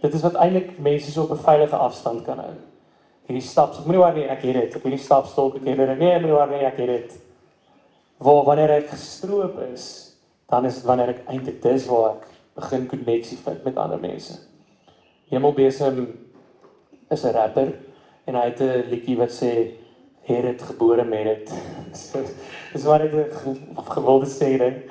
dit 0.00 0.14
is 0.14 0.22
wat 0.24 0.40
eintlik 0.40 0.78
mense 0.78 1.12
so 1.12 1.28
op 1.28 1.36
'n 1.36 1.44
veilige 1.44 1.76
afstand 1.76 2.24
kan 2.24 2.38
hou. 2.38 2.56
Hierdie 3.28 3.46
staps, 3.46 3.78
ek 3.78 3.86
moenie 3.86 4.02
waar 4.02 4.14
nie 4.14 4.28
ek 4.28 4.42
het 4.42 4.54
dit, 4.54 4.76
ek 4.76 4.86
hierdie 4.86 5.02
stapstok, 5.04 5.56
ek 5.60 5.66
het 5.66 5.76
dit 5.78 5.98
nie, 5.98 6.14
moenie 6.18 6.36
waar 6.36 6.50
nie 6.50 6.64
ek 6.66 6.80
het 6.82 6.86
dit. 6.94 7.18
Waar 8.18 8.44
wanneer 8.44 8.70
ek 8.70 8.88
gestroop 8.90 9.58
is, 9.72 9.84
dan 10.50 10.66
is 10.66 10.82
wanneer 10.84 11.14
ek 11.14 11.26
eintlik 11.30 11.60
dis 11.62 11.86
waar 11.86 12.16
ek 12.16 12.26
begin 12.60 12.88
koneksie 12.90 13.38
vind 13.44 13.64
met 13.64 13.78
ander 13.78 14.00
mense. 14.00 14.34
Hemelbesem 15.30 16.00
is 17.10 17.24
'n 17.24 17.32
rapper 17.32 17.72
en 18.26 18.34
hy 18.34 18.44
het 18.50 18.60
'n 18.60 18.90
liedjie 18.90 19.16
wat 19.16 19.30
sê 19.30 19.52
Here 20.22 20.46
het 20.46 20.62
gebore 20.62 21.04
met 21.04 21.24
dit. 21.24 21.52
Dis 22.72 22.84
wat 22.84 23.00
ek 23.00 23.32
gewilde 23.88 24.26
sê 24.26 24.58
ding. 24.60 24.82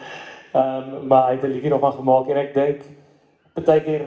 Ehm 0.52 0.96
um, 0.96 1.08
maar 1.08 1.28
hy 1.28 1.36
het 1.36 1.44
'n 1.44 1.54
liedjie 1.54 1.70
daarvan 1.70 1.94
gemaak 1.94 2.28
en 2.28 2.38
ek 2.38 2.54
dink 2.54 2.82
baie 3.66 3.82
keer 3.82 4.06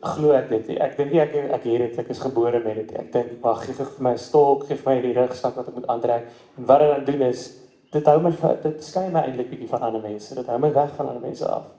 glo 0.00 0.32
ek 0.32 0.48
dit. 0.48 0.70
Ek 0.80 0.96
dink 0.96 1.12
nie 1.12 1.20
ek 1.20 1.34
ek 1.34 1.66
het 1.68 1.82
dit 1.84 1.98
ek 1.98 2.10
is 2.10 2.22
gebore 2.22 2.60
met 2.64 2.76
dit. 2.80 2.94
Ek 2.98 3.12
dink 3.12 3.36
wag 3.42 3.64
gee 3.64 3.74
vir 3.74 3.92
my 4.06 4.14
stok, 4.16 4.66
gee 4.68 4.76
vir 4.76 4.90
my 4.90 4.96
die 5.02 5.14
rugsak 5.18 5.56
wat 5.56 5.68
ek 5.68 5.74
moet 5.74 5.86
aantrek. 5.92 6.26
En 6.58 6.66
wat 6.70 6.80
dan 6.80 7.04
doen 7.04 7.22
is 7.28 7.46
dit 7.94 8.06
hou 8.10 8.18
my 8.20 8.32
dit 8.62 8.84
skei 8.84 9.08
my 9.10 9.22
eintlik 9.26 9.50
bietjie 9.50 9.68
van 9.70 9.86
ander 9.88 10.02
mense. 10.02 10.34
Dit 10.34 10.46
hou 10.50 10.58
my 10.58 10.72
weg 10.74 10.94
van 10.96 11.08
ander 11.08 11.22
mense 11.22 11.46
af. 11.46 11.70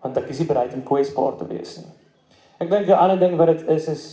Want 0.00 0.16
ek 0.16 0.30
is 0.32 0.40
nie 0.40 0.48
bereid 0.48 0.74
om 0.74 0.82
kwesbaar 0.86 1.36
te 1.36 1.48
wees 1.50 1.76
nie. 1.80 1.92
Ek 2.60 2.70
dink 2.70 2.88
'n 2.88 2.92
ander 2.92 3.18
ding 3.18 3.36
wat 3.36 3.46
dit 3.46 3.68
is 3.68 3.88
is 3.88 4.04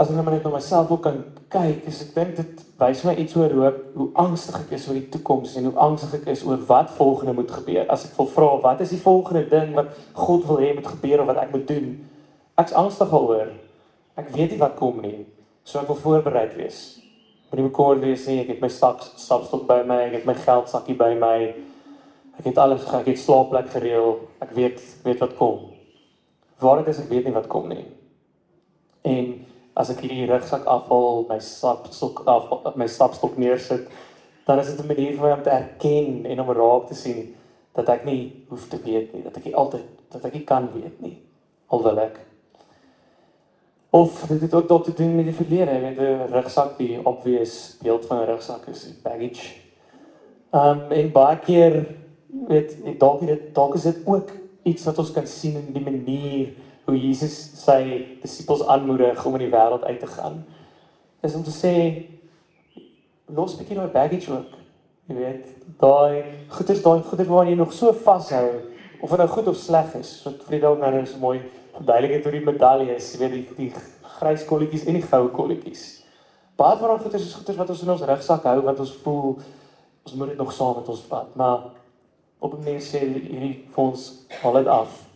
as 0.00 0.08
ek 0.08 0.16
net 0.16 0.44
na 0.44 0.50
myself 0.54 0.90
ook 0.90 1.02
kan 1.04 1.18
kyk, 1.52 1.82
is 1.90 1.98
ek 2.06 2.12
dink 2.14 2.36
dit 2.38 2.60
wys 2.80 3.02
my 3.04 3.12
iets 3.20 3.36
oor 3.36 3.52
hoe 3.52 3.72
hoe 3.98 4.06
angstig 4.22 4.56
ek 4.62 4.70
is 4.78 4.86
oor 4.88 4.96
die 4.96 5.10
toekoms 5.12 5.56
en 5.60 5.66
hoe 5.68 5.74
angstig 5.84 6.14
ek 6.22 6.30
is 6.32 6.44
oor 6.48 6.62
wat 6.70 6.94
volgende 6.96 7.34
moet 7.36 7.50
gebeur. 7.52 7.84
As 7.92 8.06
ek 8.08 8.14
wil 8.16 8.30
vra 8.32 8.48
wat 8.62 8.80
is 8.80 8.94
die 8.94 9.02
volgende 9.02 9.44
ding 9.50 9.74
wat 9.76 9.92
God 10.16 10.46
wil 10.48 10.62
hê 10.62 10.70
moet 10.76 10.88
gebeur 10.88 11.20
of 11.20 11.28
wat 11.28 11.42
ek 11.42 11.52
moet 11.52 11.66
doen? 11.68 11.90
Ek's 12.60 12.72
angstig 12.76 13.12
daaroor. 13.12 13.52
Ek 14.20 14.32
weet 14.32 14.54
nie 14.54 14.62
wat 14.62 14.78
kom 14.80 15.02
nie. 15.04 15.26
So 15.68 15.82
ek 15.82 15.92
wil 15.92 16.00
voorbereid 16.00 16.56
wees. 16.56 16.80
Moenie 17.50 17.68
bekommerd 17.68 18.06
wees 18.06 18.24
nie. 18.30 18.38
Ek 18.44 18.54
het 18.54 18.64
my 18.64 18.72
stap 18.72 19.04
stapstok 19.04 19.66
by 19.68 19.82
my, 19.84 20.00
ek 20.06 20.20
het 20.20 20.26
my 20.28 20.38
geldsakkie 20.38 20.96
by 20.96 21.12
my. 21.20 21.36
Ek 22.40 22.48
het 22.48 22.58
alles, 22.62 22.88
ek 22.88 23.12
het 23.12 23.20
slaapplek 23.20 23.68
gereël. 23.74 24.16
Ek 24.40 24.56
weet 24.56 24.80
weet 25.04 25.20
wat 25.20 25.36
kom. 25.36 25.68
Waar 26.62 26.80
dit 26.80 26.92
is 26.94 27.04
ek 27.04 27.12
weet 27.12 27.28
nie 27.28 27.36
wat 27.36 27.52
kom 27.52 27.68
nie. 27.68 27.84
En 29.04 29.32
as 29.80 29.90
ek 29.92 30.04
hierdie 30.04 30.28
rugsak 30.28 30.66
afhaal, 30.68 31.24
my 31.28 31.38
stapstok 31.42 32.24
af 32.28 32.76
my 32.76 32.88
stapstok 32.90 33.38
neersit, 33.40 33.88
dan 34.46 34.58
is 34.60 34.72
dit 34.72 34.80
'n 34.80 34.86
manier 34.86 35.12
vir 35.16 35.26
my 35.26 35.32
om 35.36 35.42
te 35.42 35.50
erken 35.50 36.26
en 36.26 36.40
om 36.40 36.50
raak 36.50 36.88
te 36.88 36.94
sien 36.94 37.34
dat 37.74 37.88
ek 37.88 38.04
nie 38.04 38.44
hoef 38.48 38.68
te 38.68 38.78
weet 38.82 39.14
nie, 39.14 39.22
dat 39.22 39.36
ek 39.36 39.44
nie 39.44 39.54
altyd 39.54 39.86
dat 40.10 40.24
ek 40.24 40.34
nie 40.34 40.44
kan 40.44 40.68
weet 40.74 41.00
nie. 41.00 41.16
Al 41.68 41.82
wil 41.82 41.98
ek. 41.98 42.18
Of 43.90 44.26
dit 44.28 44.40
het 44.40 44.54
ook 44.54 44.68
dalk 44.68 44.84
te 44.84 44.94
doen 44.94 45.14
met 45.14 45.24
die 45.24 45.34
verlede, 45.34 45.78
met 45.80 45.98
'n 45.98 46.32
rugsak 46.32 46.78
die 46.78 46.98
obvious 47.04 47.78
beeld 47.82 48.06
van 48.06 48.18
'n 48.18 48.26
rugsak 48.26 48.66
is 48.66 49.00
baggage. 49.02 49.54
Um 50.52 50.90
en 50.90 51.12
baie 51.12 51.38
keer 51.38 51.86
weet 52.48 52.98
dalk 52.98 53.26
dit 53.26 53.54
dalk 53.54 53.74
is 53.74 53.82
dit 53.82 53.96
ook 54.04 54.30
iets 54.62 54.84
wat 54.84 54.98
ons 54.98 55.12
kan 55.12 55.26
sien 55.26 55.56
in 55.56 55.72
die 55.72 55.82
manier 55.82 56.52
hoe 56.90 56.98
Jesus 56.98 57.34
sy 57.62 57.80
disippels 58.22 58.64
aanmoedig 58.66 59.20
om 59.26 59.36
in 59.38 59.46
die 59.46 59.52
wêreld 59.52 59.84
uit 59.86 60.00
te 60.02 60.08
gaan. 60.10 60.40
Is 61.22 61.36
om 61.38 61.44
te 61.46 61.54
sê 61.54 61.74
los 63.30 63.56
bietjie 63.58 63.78
daai 63.78 63.92
baggage 63.94 64.32
ook. 64.34 64.58
Jy 65.10 65.16
weet, 65.18 65.46
daai 65.82 66.46
goeders 66.56 66.82
daai 66.84 67.00
goeders 67.06 67.30
waar 67.30 67.48
jy 67.48 67.56
nog 67.58 67.72
so 67.74 67.94
vashou 68.06 68.46
of 69.00 69.08
dit 69.08 69.22
nou 69.22 69.28
goed 69.32 69.48
of 69.48 69.56
sleg 69.56 69.94
is. 70.00 70.12
Wat 70.26 70.44
Frieda 70.46 70.70
ook 70.70 70.82
nou 70.82 71.06
so 71.06 71.22
mooi 71.22 71.40
verduidelik 71.76 72.18
het 72.18 72.26
oor 72.28 72.36
die 72.36 72.44
medaljes, 72.44 73.14
jy 73.14 73.22
weet 73.22 73.36
die 73.38 73.44
die 73.56 73.72
grys 74.18 74.44
kolletjies 74.48 74.86
en 74.90 74.98
die 74.98 75.06
goue 75.06 75.30
kolletjies. 75.34 75.84
Baie 76.60 76.76
van 76.76 76.92
daai 76.92 77.04
goeders 77.04 77.28
is 77.28 77.36
goeders 77.38 77.60
wat 77.60 77.70
ons 77.72 77.84
in 77.86 77.94
ons 77.94 78.08
rugsak 78.12 78.48
hou 78.50 78.58
wat 78.66 78.82
ons 78.82 78.96
voel 79.04 79.38
ons 80.00 80.16
moet 80.16 80.32
dit 80.32 80.40
nog 80.40 80.52
saam 80.56 80.78
met 80.80 80.88
ons 80.88 81.04
vat, 81.10 81.36
maar 81.36 81.70
op 82.40 82.54
'n 82.54 82.64
manier 82.64 82.80
sê 82.80 83.00
hierdie 83.04 83.64
vir 83.68 83.84
ons 83.84 84.24
haal 84.42 84.52
dit 84.58 84.66
af 84.66 85.09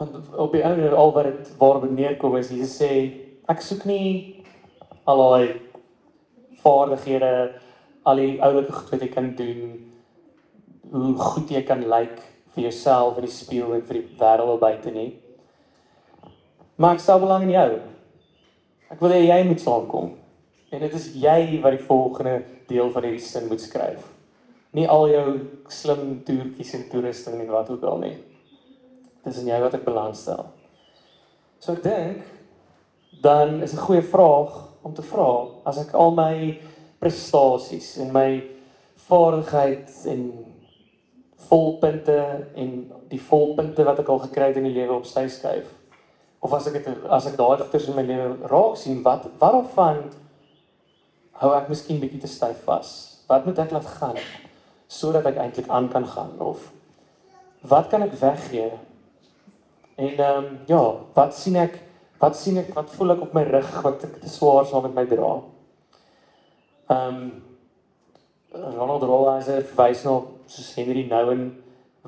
want 0.00 0.36
op 0.36 0.52
die 0.52 0.62
einde 0.64 0.90
al 0.96 1.12
wat 1.12 1.28
dit 1.28 1.56
waar 1.60 1.84
neerkom 1.92 2.36
is 2.36 2.48
Jesus 2.48 2.76
sê 2.80 2.90
ek 3.52 3.60
soek 3.64 3.84
nie 3.88 4.42
al 5.04 5.20
daai 5.20 5.60
vaardighede 6.62 7.32
al 8.08 8.20
die 8.22 8.38
oulike 8.46 8.72
goed 8.72 8.94
wat 8.94 9.04
jy 9.04 9.08
kan 9.12 9.32
doen 9.36 9.74
hoe 10.92 11.14
goed 11.20 11.52
jy 11.52 11.60
kan 11.68 11.84
lyk 11.92 12.16
vir 12.54 12.64
jouself 12.66 13.18
in 13.20 13.28
die 13.28 13.34
spieël 13.34 13.74
en 13.76 13.84
vir 13.86 14.00
die 14.00 14.06
wêreld 14.18 14.62
buite 14.62 14.90
nie. 14.94 15.10
Maar 16.80 16.96
ek 16.96 17.04
stel 17.04 17.20
belang 17.22 17.44
in 17.46 17.52
jou. 17.54 17.68
Ek 18.90 19.04
wil 19.04 19.14
hê 19.14 19.20
jy 19.20 19.36
moet 19.46 19.62
saamkom. 19.62 20.08
En 20.74 20.82
dit 20.82 20.96
is 20.98 21.06
jy 21.14 21.60
wat 21.62 21.76
die 21.76 21.84
volgende 21.86 22.34
deel 22.70 22.90
van 22.90 23.06
hierdie 23.06 23.22
sin 23.22 23.46
moet 23.52 23.62
skryf. 23.62 24.02
Nie 24.74 24.88
al 24.90 25.06
jou 25.12 25.26
slim 25.70 26.18
toertjies 26.26 26.74
en 26.78 26.88
toerusting 26.90 27.38
en 27.38 27.54
wat 27.54 27.70
ook 27.70 27.86
al 27.86 28.02
nie 28.02 28.16
Dis 29.24 29.40
in 29.42 29.50
jy 29.50 29.60
wat 29.60 29.74
ek 29.76 29.84
belangstel. 29.84 30.46
So 31.60 31.72
ek 31.76 31.82
dink 31.84 32.24
dan 33.20 33.62
is 33.62 33.74
'n 33.74 33.84
goeie 33.86 34.02
vraag 34.02 34.52
om 34.82 34.94
te 34.94 35.02
vra 35.02 35.46
as 35.64 35.78
ek 35.78 35.92
al 35.94 36.10
my 36.10 36.60
prestasies 36.98 37.98
en 37.98 38.12
my 38.12 38.42
vaardigheid 39.08 39.90
en 40.06 40.22
volpunte 41.48 42.46
en 42.54 42.92
die 43.08 43.20
volpunte 43.20 43.84
wat 43.84 43.98
ek 43.98 44.08
al 44.08 44.18
gekry 44.18 44.50
het 44.52 44.56
in 44.56 44.68
die 44.68 44.76
lewe 44.76 45.00
op 45.00 45.06
sy 45.06 45.26
skuif. 45.28 45.68
Of 46.40 46.52
as 46.56 46.66
ek 46.66 46.84
dit 46.84 47.08
as 47.08 47.26
ek 47.26 47.36
daai 47.36 47.58
digters 47.60 47.88
in 47.88 47.96
my 47.96 48.02
lewe 48.02 48.36
raak 48.48 48.76
sien, 48.76 49.02
wat 49.02 49.26
waarvan 49.38 50.04
hou 51.40 51.54
ek 51.56 51.68
miskien 51.68 52.00
bietjie 52.00 52.20
te 52.20 52.30
styf 52.30 52.64
vas? 52.64 52.92
Wat 53.28 53.46
moet 53.46 53.58
ek 53.58 53.74
laat 53.76 53.86
gaan 53.86 54.20
sodat 54.90 55.26
ek 55.26 55.36
eintlik 55.38 55.68
aan 55.68 55.88
kan 55.88 56.06
gaan 56.06 56.32
of 56.42 56.72
wat 57.70 57.90
kan 57.92 58.02
ek 58.02 58.16
weggee 58.18 58.70
En 60.00 60.16
ehm 60.16 60.44
um, 60.44 60.58
ja, 60.66 60.82
wat 61.14 61.36
sien 61.36 61.56
ek? 61.60 61.76
Wat 62.20 62.36
sien 62.36 62.56
ek? 62.60 62.72
Wat 62.76 62.90
voel 62.96 63.14
ek 63.16 63.24
op 63.26 63.34
my 63.36 63.44
rug 63.48 63.70
wat 63.84 64.04
ek 64.08 64.18
te 64.22 64.32
swaar 64.32 64.64
saam 64.68 64.86
met 64.88 64.96
my 64.96 65.06
dra? 65.10 65.32
Ehm 66.90 67.20
um, 67.20 67.30
Ronald 68.50 69.04
Rolheiser 69.06 69.60
verwys 69.62 70.00
na 70.02 70.16
soos 70.50 70.72
Henry 70.74 71.04
Nouwen 71.06 71.44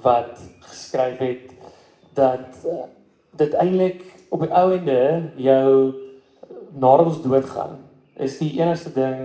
wat 0.03 0.41
geskryf 0.65 1.21
het 1.23 1.53
dat 2.19 2.65
uh, 2.67 2.89
dit 3.39 3.55
eintlik 3.55 4.03
op 4.35 4.43
die 4.43 4.51
ou 4.51 4.73
ende 4.75 4.99
jou 5.37 5.69
nadat 6.73 7.13
ons 7.13 7.23
doodgaan 7.23 7.79
is 8.15 8.39
die 8.41 8.51
enigste 8.59 8.91
ding 8.97 9.21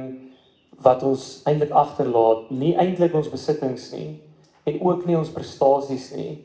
wat 0.83 1.01
ons 1.03 1.41
eintlik 1.49 1.73
agterlaat, 1.73 2.51
nie 2.53 2.75
eintlik 2.77 3.15
ons 3.17 3.31
besittings 3.31 3.89
nie 3.95 4.19
en 4.67 4.77
ook 4.83 5.07
nie 5.07 5.17
ons 5.17 5.31
prestasies 5.33 6.11
nie, 6.13 6.43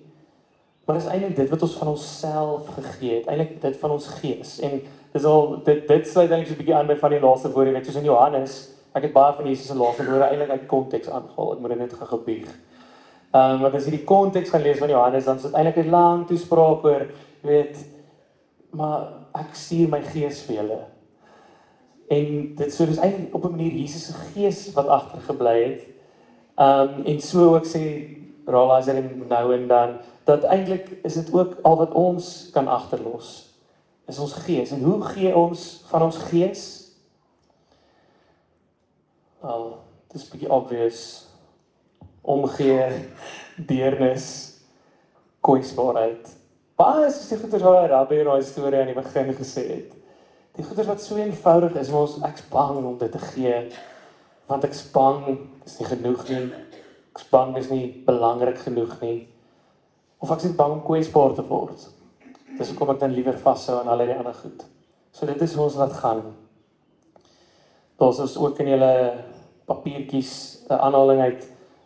Maar 0.84 0.98
dis 0.98 1.06
eintlik 1.06 1.36
dit 1.36 1.50
wat 1.50 1.62
ons 1.62 1.76
van 1.78 1.88
onsself 1.88 2.68
gegee 2.74 3.14
het, 3.14 3.26
eintlik 3.30 3.60
dit 3.62 3.76
van 3.76 3.90
ons 3.90 4.06
gees. 4.18 4.56
En 4.60 4.80
dis 5.12 5.24
al 5.24 5.62
dit 5.64 5.88
dit 5.88 6.08
sluit 6.08 6.30
eintlik 6.30 6.48
so 6.48 6.54
'n 6.54 6.62
bietjie 6.62 6.74
aan 6.74 6.86
by 6.86 6.96
van 6.96 7.10
die 7.10 7.20
laaste 7.20 7.52
woorde, 7.52 7.70
net 7.70 7.86
soos 7.86 8.00
in 8.00 8.10
Johannes. 8.10 8.68
Ek 8.92 9.02
het 9.02 9.12
baie 9.12 9.32
van 9.32 9.46
Jesus 9.46 9.66
se 9.66 9.76
laaste 9.76 10.04
woorde 10.04 10.24
eintlik 10.24 10.50
uit 10.50 10.66
konteks 10.66 11.08
aangehaal. 11.08 11.52
Ek 11.52 11.58
moet 11.58 11.70
dit 11.70 11.78
net 11.78 11.92
gebieg. 11.92 12.48
Ehm 13.32 13.54
um, 13.54 13.60
want 13.60 13.74
as 13.74 13.84
jy 13.84 13.90
die 13.90 14.04
konteks 14.04 14.50
gaan 14.50 14.62
lees 14.62 14.78
van 14.78 14.88
Johannes, 14.88 15.24
dan 15.24 15.36
is 15.36 15.42
dit 15.42 15.52
eintlik 15.52 15.84
'n 15.84 15.90
lang 15.90 16.26
toespraak 16.26 16.84
oor, 16.84 17.06
weet, 17.40 17.78
maar 18.70 19.08
ek 19.34 19.54
stuur 19.54 19.88
my 19.88 20.02
gees 20.02 20.42
vir 20.42 20.56
julle. 20.56 20.80
En 22.08 22.54
dit 22.56 22.72
so 22.72 22.86
dis 22.86 22.98
eintlik 22.98 23.34
op 23.34 23.44
'n 23.44 23.50
manier 23.50 23.72
Jesus 23.72 24.06
se 24.06 24.12
gees 24.12 24.72
wat 24.72 24.86
agtergebly 24.86 25.62
het. 25.62 25.82
Ehm 26.56 26.98
um, 26.98 27.04
en 27.04 27.20
so 27.20 27.54
ook 27.54 27.64
sê 27.66 27.82
Raalazer 28.46 29.02
nou 29.28 29.54
en 29.54 29.68
dan 29.68 29.88
dat 30.24 30.44
eintlik 30.44 30.90
is 31.02 31.14
dit 31.14 31.32
ook 31.32 31.56
al 31.62 31.76
wat 31.76 31.92
ons 31.92 32.48
kan 32.52 32.68
agterlos 32.68 33.52
is 34.06 34.18
ons 34.18 34.32
gees 34.44 34.70
en 34.70 34.82
hoe 34.82 35.00
gee 35.14 35.34
ons 35.36 35.82
van 35.90 36.02
ons 36.02 36.16
gees 36.30 36.66
al 39.42 39.66
dis 40.12 40.28
bietjie 40.30 40.50
obvious. 40.52 41.00
Omgee 42.22 42.84
deernis 43.56 44.26
kwesbaarheid. 45.42 46.28
Baie 46.78 47.08
is 47.08 47.18
die 47.28 47.38
goeie 47.40 47.62
wat 47.64 47.88
Rabbi 47.90 48.20
in 48.22 48.28
daai 48.30 48.44
storie 48.46 48.78
aan 48.78 48.92
die 48.92 48.98
begin 48.98 49.32
gesê 49.34 49.64
het? 49.70 49.96
Die 50.54 50.66
goeie 50.66 50.86
wat 50.86 51.02
so 51.02 51.18
eenvoudig 51.18 51.74
is 51.80 51.90
maar 51.90 52.06
ons 52.06 52.20
ek's 52.28 52.46
bang 52.52 52.78
om 52.78 52.98
dit 53.00 53.12
te 53.12 53.22
gee. 53.32 53.58
Want 54.50 54.68
ek's 54.68 54.84
bang 54.94 55.26
is 55.66 55.78
nie 55.80 55.88
genoeg 55.90 56.22
nie. 56.28 56.44
Ek's 57.12 57.26
bang 57.32 57.56
is 57.58 57.72
nie 57.72 57.86
belangrik 58.06 58.62
genoeg 58.62 58.98
nie 59.02 59.31
of 60.22 60.30
ek 60.30 60.44
is 60.46 60.54
bang 60.54 60.76
om 60.76 60.82
kwesbaar 60.86 61.34
te 61.34 61.42
word. 61.48 61.88
Dis 62.58 62.70
hoekom 62.70 62.92
ek 62.94 63.00
dan 63.00 63.14
liewer 63.16 63.38
vashou 63.42 63.80
aan 63.80 63.90
al 63.90 64.04
die 64.04 64.14
ander 64.14 64.36
goed. 64.38 64.62
So 65.10 65.26
dit 65.26 65.40
is 65.42 65.56
hoe 65.58 65.64
ons 65.66 65.78
laat 65.80 65.96
gaan. 65.98 66.22
Daar's 67.98 68.20
ons 68.22 68.36
ook 68.38 68.60
in 68.62 68.70
julle 68.74 68.92
papiertjies 69.66 70.62
'n 70.68 70.78
aanhaling 70.78 71.20
uit 71.20 71.42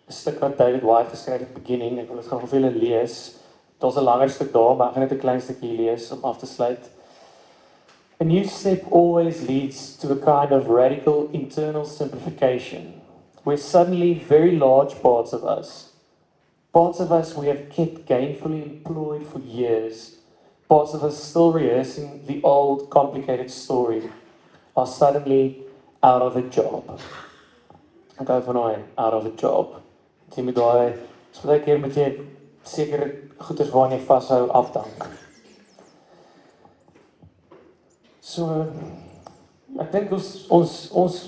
'n 0.08 0.12
stuk 0.12 0.40
wat 0.40 0.58
David 0.58 0.82
White 0.82 1.10
geskryf 1.10 1.40
het 1.40 1.54
beginning. 1.54 1.98
Ek 1.98 2.08
wil 2.08 2.20
dit 2.20 2.28
gou 2.28 2.40
vir 2.40 2.60
julle 2.60 2.74
lees. 2.76 3.36
Daar's 3.80 3.96
'n 3.96 4.04
langer 4.04 4.30
stuk 4.30 4.52
daar, 4.52 4.76
maar 4.76 4.88
ek 4.88 4.92
gaan 4.94 5.02
net 5.02 5.12
'n 5.12 5.24
klein 5.24 5.40
stukkie 5.40 5.76
lees 5.76 6.12
om 6.12 6.24
af 6.24 6.38
te 6.38 6.46
sluit. 6.46 6.90
A 8.20 8.24
new 8.24 8.44
step 8.44 8.92
always 8.92 9.48
leads 9.48 9.96
to 9.96 10.12
a 10.12 10.16
kind 10.16 10.52
of 10.52 10.68
radical 10.68 11.28
internal 11.32 11.84
simplification, 11.84 13.02
where 13.44 13.58
suddenly 13.58 14.14
very 14.28 14.58
large 14.58 15.00
parts 15.00 15.32
of 15.32 15.42
us 15.42 15.95
Parts 16.76 17.00
of 17.00 17.10
us 17.10 17.34
we 17.34 17.46
have 17.46 17.70
kept 17.70 18.04
gainfully 18.04 18.62
employed 18.62 19.26
for 19.26 19.38
years. 19.38 20.18
Parts 20.68 20.92
of 20.92 21.02
us 21.04 21.16
still 21.24 21.50
rehearsing 21.50 22.26
the 22.26 22.42
old 22.42 22.90
complicated 22.90 23.50
story 23.50 24.10
are 24.76 24.86
suddenly 24.86 25.62
out 26.02 26.20
of 26.20 26.36
a 26.36 26.42
job. 26.42 27.00
Ek 28.20 28.28
gou 28.28 28.36
van 28.50 28.60
daai 28.60 28.76
out 28.98 29.16
of 29.16 29.24
a 29.24 29.32
job. 29.44 29.72
Jy 30.36 30.44
moet 30.44 30.60
daai 30.60 30.92
spreek 31.38 31.64
keer 31.64 31.80
met 31.80 31.96
jy 31.96 32.10
sekere 32.74 33.08
goeders 33.40 33.72
waarna 33.72 33.96
jy 33.96 34.04
vashou 34.12 34.42
afdank. 34.60 35.08
So 38.20 38.52
ek 39.80 39.96
dink 39.96 40.12
ons 40.20 40.32
ons 40.60 40.78
ons 40.92 41.20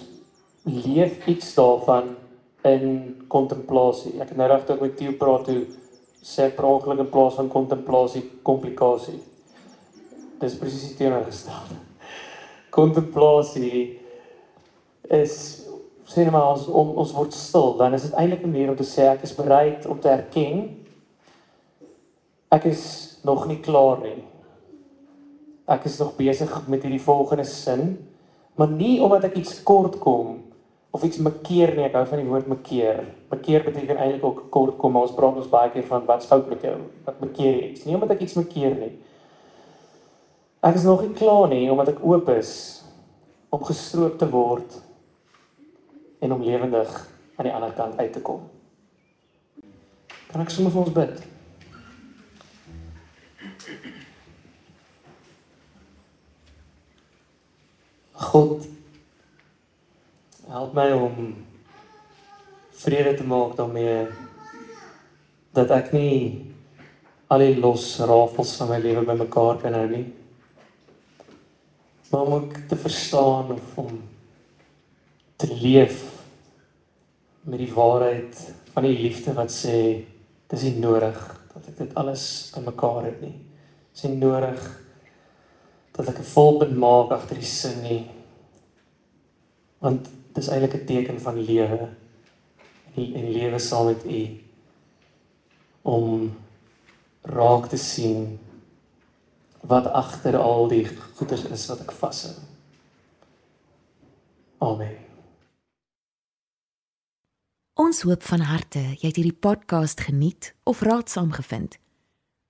leef 0.68 1.24
iets 1.24 1.56
daarvan 1.56 2.18
in 2.66 3.24
kontemplasie. 3.28 4.16
Ek 4.20 4.32
het 4.32 4.38
nou 4.38 4.48
regtig 4.50 4.80
met 4.80 4.96
Theo 4.96 5.14
praat 5.18 5.44
toe 5.44 5.66
sê 6.24 6.48
praatlik 6.54 6.98
in 6.98 7.10
plaas 7.10 7.36
van 7.38 7.48
kontemplasie 7.48 8.24
komplikasie. 8.42 9.20
dis 10.38 10.54
presies 10.54 10.92
die 10.92 10.96
teenoorgestelde. 10.96 11.74
Kontemplasie 12.78 13.98
is 15.02 15.64
sê 16.06 16.22
net 16.22 16.30
maar 16.32 16.52
ons 16.52 16.68
om, 16.70 16.92
ons 17.02 17.14
word 17.16 17.34
stil, 17.34 17.72
dan 17.76 17.94
is 17.94 18.04
dit 18.06 18.14
eintlik 18.14 18.44
'n 18.44 18.50
manier 18.50 18.70
om 18.70 18.76
te 18.76 18.86
sê 18.86 19.08
ek 19.10 19.22
is 19.26 19.34
bereid 19.34 19.86
om 19.86 19.98
te 20.00 20.08
erken 20.08 20.78
ek 22.50 22.64
is 22.64 23.18
nog 23.24 23.46
nie 23.46 23.60
klaar 23.60 24.00
nie. 24.00 24.24
Ek 25.68 25.84
is 25.84 25.98
nog 25.98 26.16
besig 26.16 26.52
met 26.68 26.82
hierdie 26.82 27.02
volgende 27.02 27.44
sin, 27.44 27.98
maar 28.56 28.70
nie 28.72 29.02
omdat 29.02 29.24
ek 29.24 29.36
iets 29.42 29.62
kort 29.62 29.98
kom 30.00 30.47
of 30.90 31.02
iets 31.04 31.20
mekeer 31.20 31.74
nie, 31.76 31.84
ek 31.84 31.96
hou 31.98 32.04
van 32.08 32.22
die 32.22 32.28
woord 32.28 32.48
mekeer. 32.48 33.02
Mekeer 33.32 33.66
beteken 33.66 34.00
eintlik 34.00 34.24
ook 34.24 34.40
kort 34.54 34.78
kom, 34.80 34.94
maar 34.94 35.04
ons 35.06 35.14
praat 35.16 35.36
ons 35.36 35.50
baie 35.52 35.70
keer 35.74 35.84
van 35.90 36.06
wat's 36.08 36.28
fout 36.30 36.48
met 36.48 36.64
jou? 36.64 36.74
Wat 37.04 37.20
mekeer 37.20 37.60
jy? 37.60 37.68
Nie 37.84 37.96
omdat 37.98 38.16
ek 38.16 38.24
iets 38.24 38.38
mekeer 38.40 38.76
nie. 38.78 38.92
Ek 40.64 40.78
is 40.80 40.86
nog 40.88 41.04
nie 41.04 41.14
klaar 41.14 41.46
nie 41.52 41.66
omdat 41.70 41.92
ek 41.92 42.02
oop 42.02 42.30
is 42.34 42.52
om 43.54 43.62
gestroop 43.64 44.16
te 44.20 44.28
word 44.28 44.78
en 46.24 46.34
om 46.34 46.42
lewendig 46.42 46.94
aan 47.38 47.46
die 47.46 47.54
ander 47.54 47.74
kant 47.76 48.00
uit 48.00 48.12
te 48.12 48.22
kom. 48.24 48.48
Kan 50.32 50.42
ek 50.42 50.50
sommer 50.52 50.72
vir 50.74 50.82
ons 50.82 50.96
bid? 50.96 51.20
God 58.28 58.66
help 60.48 60.72
my 60.72 60.92
om 60.96 61.34
vrede 62.80 63.14
te 63.18 63.24
maak 63.24 63.56
daarmee 63.58 64.06
dat 65.52 65.74
ek 65.76 65.90
nie 65.92 66.14
al 67.28 67.44
die 67.44 67.58
los 67.60 67.98
rafels 68.08 68.54
van 68.56 68.70
my 68.72 68.78
lewe 68.80 69.02
bymekaar 69.04 69.60
kan 69.60 69.76
hou 69.76 69.84
nie. 69.90 70.06
Maar 72.08 72.24
om 72.24 72.36
ook 72.38 72.56
te 72.70 72.78
verstaan 72.80 73.52
of 73.52 73.78
om 73.82 74.00
te 75.36 75.52
leef 75.52 76.00
met 77.44 77.60
die 77.60 77.72
waarheid 77.74 78.40
van 78.72 78.88
die 78.88 78.96
liefde 78.96 79.36
wat 79.36 79.52
sê 79.52 79.76
dis 80.48 80.64
nie 80.64 80.78
nodig 80.80 81.18
dat 81.52 81.68
ek 81.74 81.82
dit 81.82 81.96
alles 82.00 82.24
bymekaar 82.56 83.10
het 83.10 83.20
nie. 83.20 83.34
Dis 83.92 84.08
nie 84.08 84.16
nodig 84.16 84.62
dat 85.92 86.08
ek 86.08 86.24
'n 86.24 86.32
volpunt 86.32 86.76
maak 86.76 87.12
agter 87.12 87.36
die 87.36 87.44
sin 87.44 87.82
nie. 87.82 88.06
Want 89.84 90.08
dis 90.38 90.50
eintlik 90.52 90.74
'n 90.74 90.86
teken 90.86 91.20
van 91.20 91.40
lewe 91.50 91.88
en 92.94 93.14
en 93.14 93.30
lewe 93.30 93.58
saam 93.58 93.86
met 93.86 94.04
U 94.04 94.22
om 95.82 96.36
raak 97.22 97.66
te 97.68 97.76
sien 97.76 98.38
wat 99.60 99.86
agter 99.86 100.36
al 100.36 100.68
die 100.68 100.86
goeders 101.16 101.44
is 101.44 101.66
wat 101.66 101.80
ek 101.80 101.92
vashou. 101.92 102.34
Amen. 104.58 104.96
Ons 107.74 108.02
hoop 108.02 108.22
van 108.22 108.40
harte 108.40 108.78
jy 108.78 109.06
het 109.06 109.16
hierdie 109.16 109.38
podcast 109.40 110.00
geniet 110.00 110.54
of 110.64 110.80
raadsaam 110.80 111.32
gevind. 111.32 111.78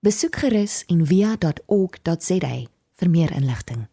Besoek 0.00 0.36
gerus 0.36 0.84
en 0.86 1.06
via.ok.za 1.06 2.54
vir 2.98 3.10
meer 3.10 3.32
inligting. 3.32 3.88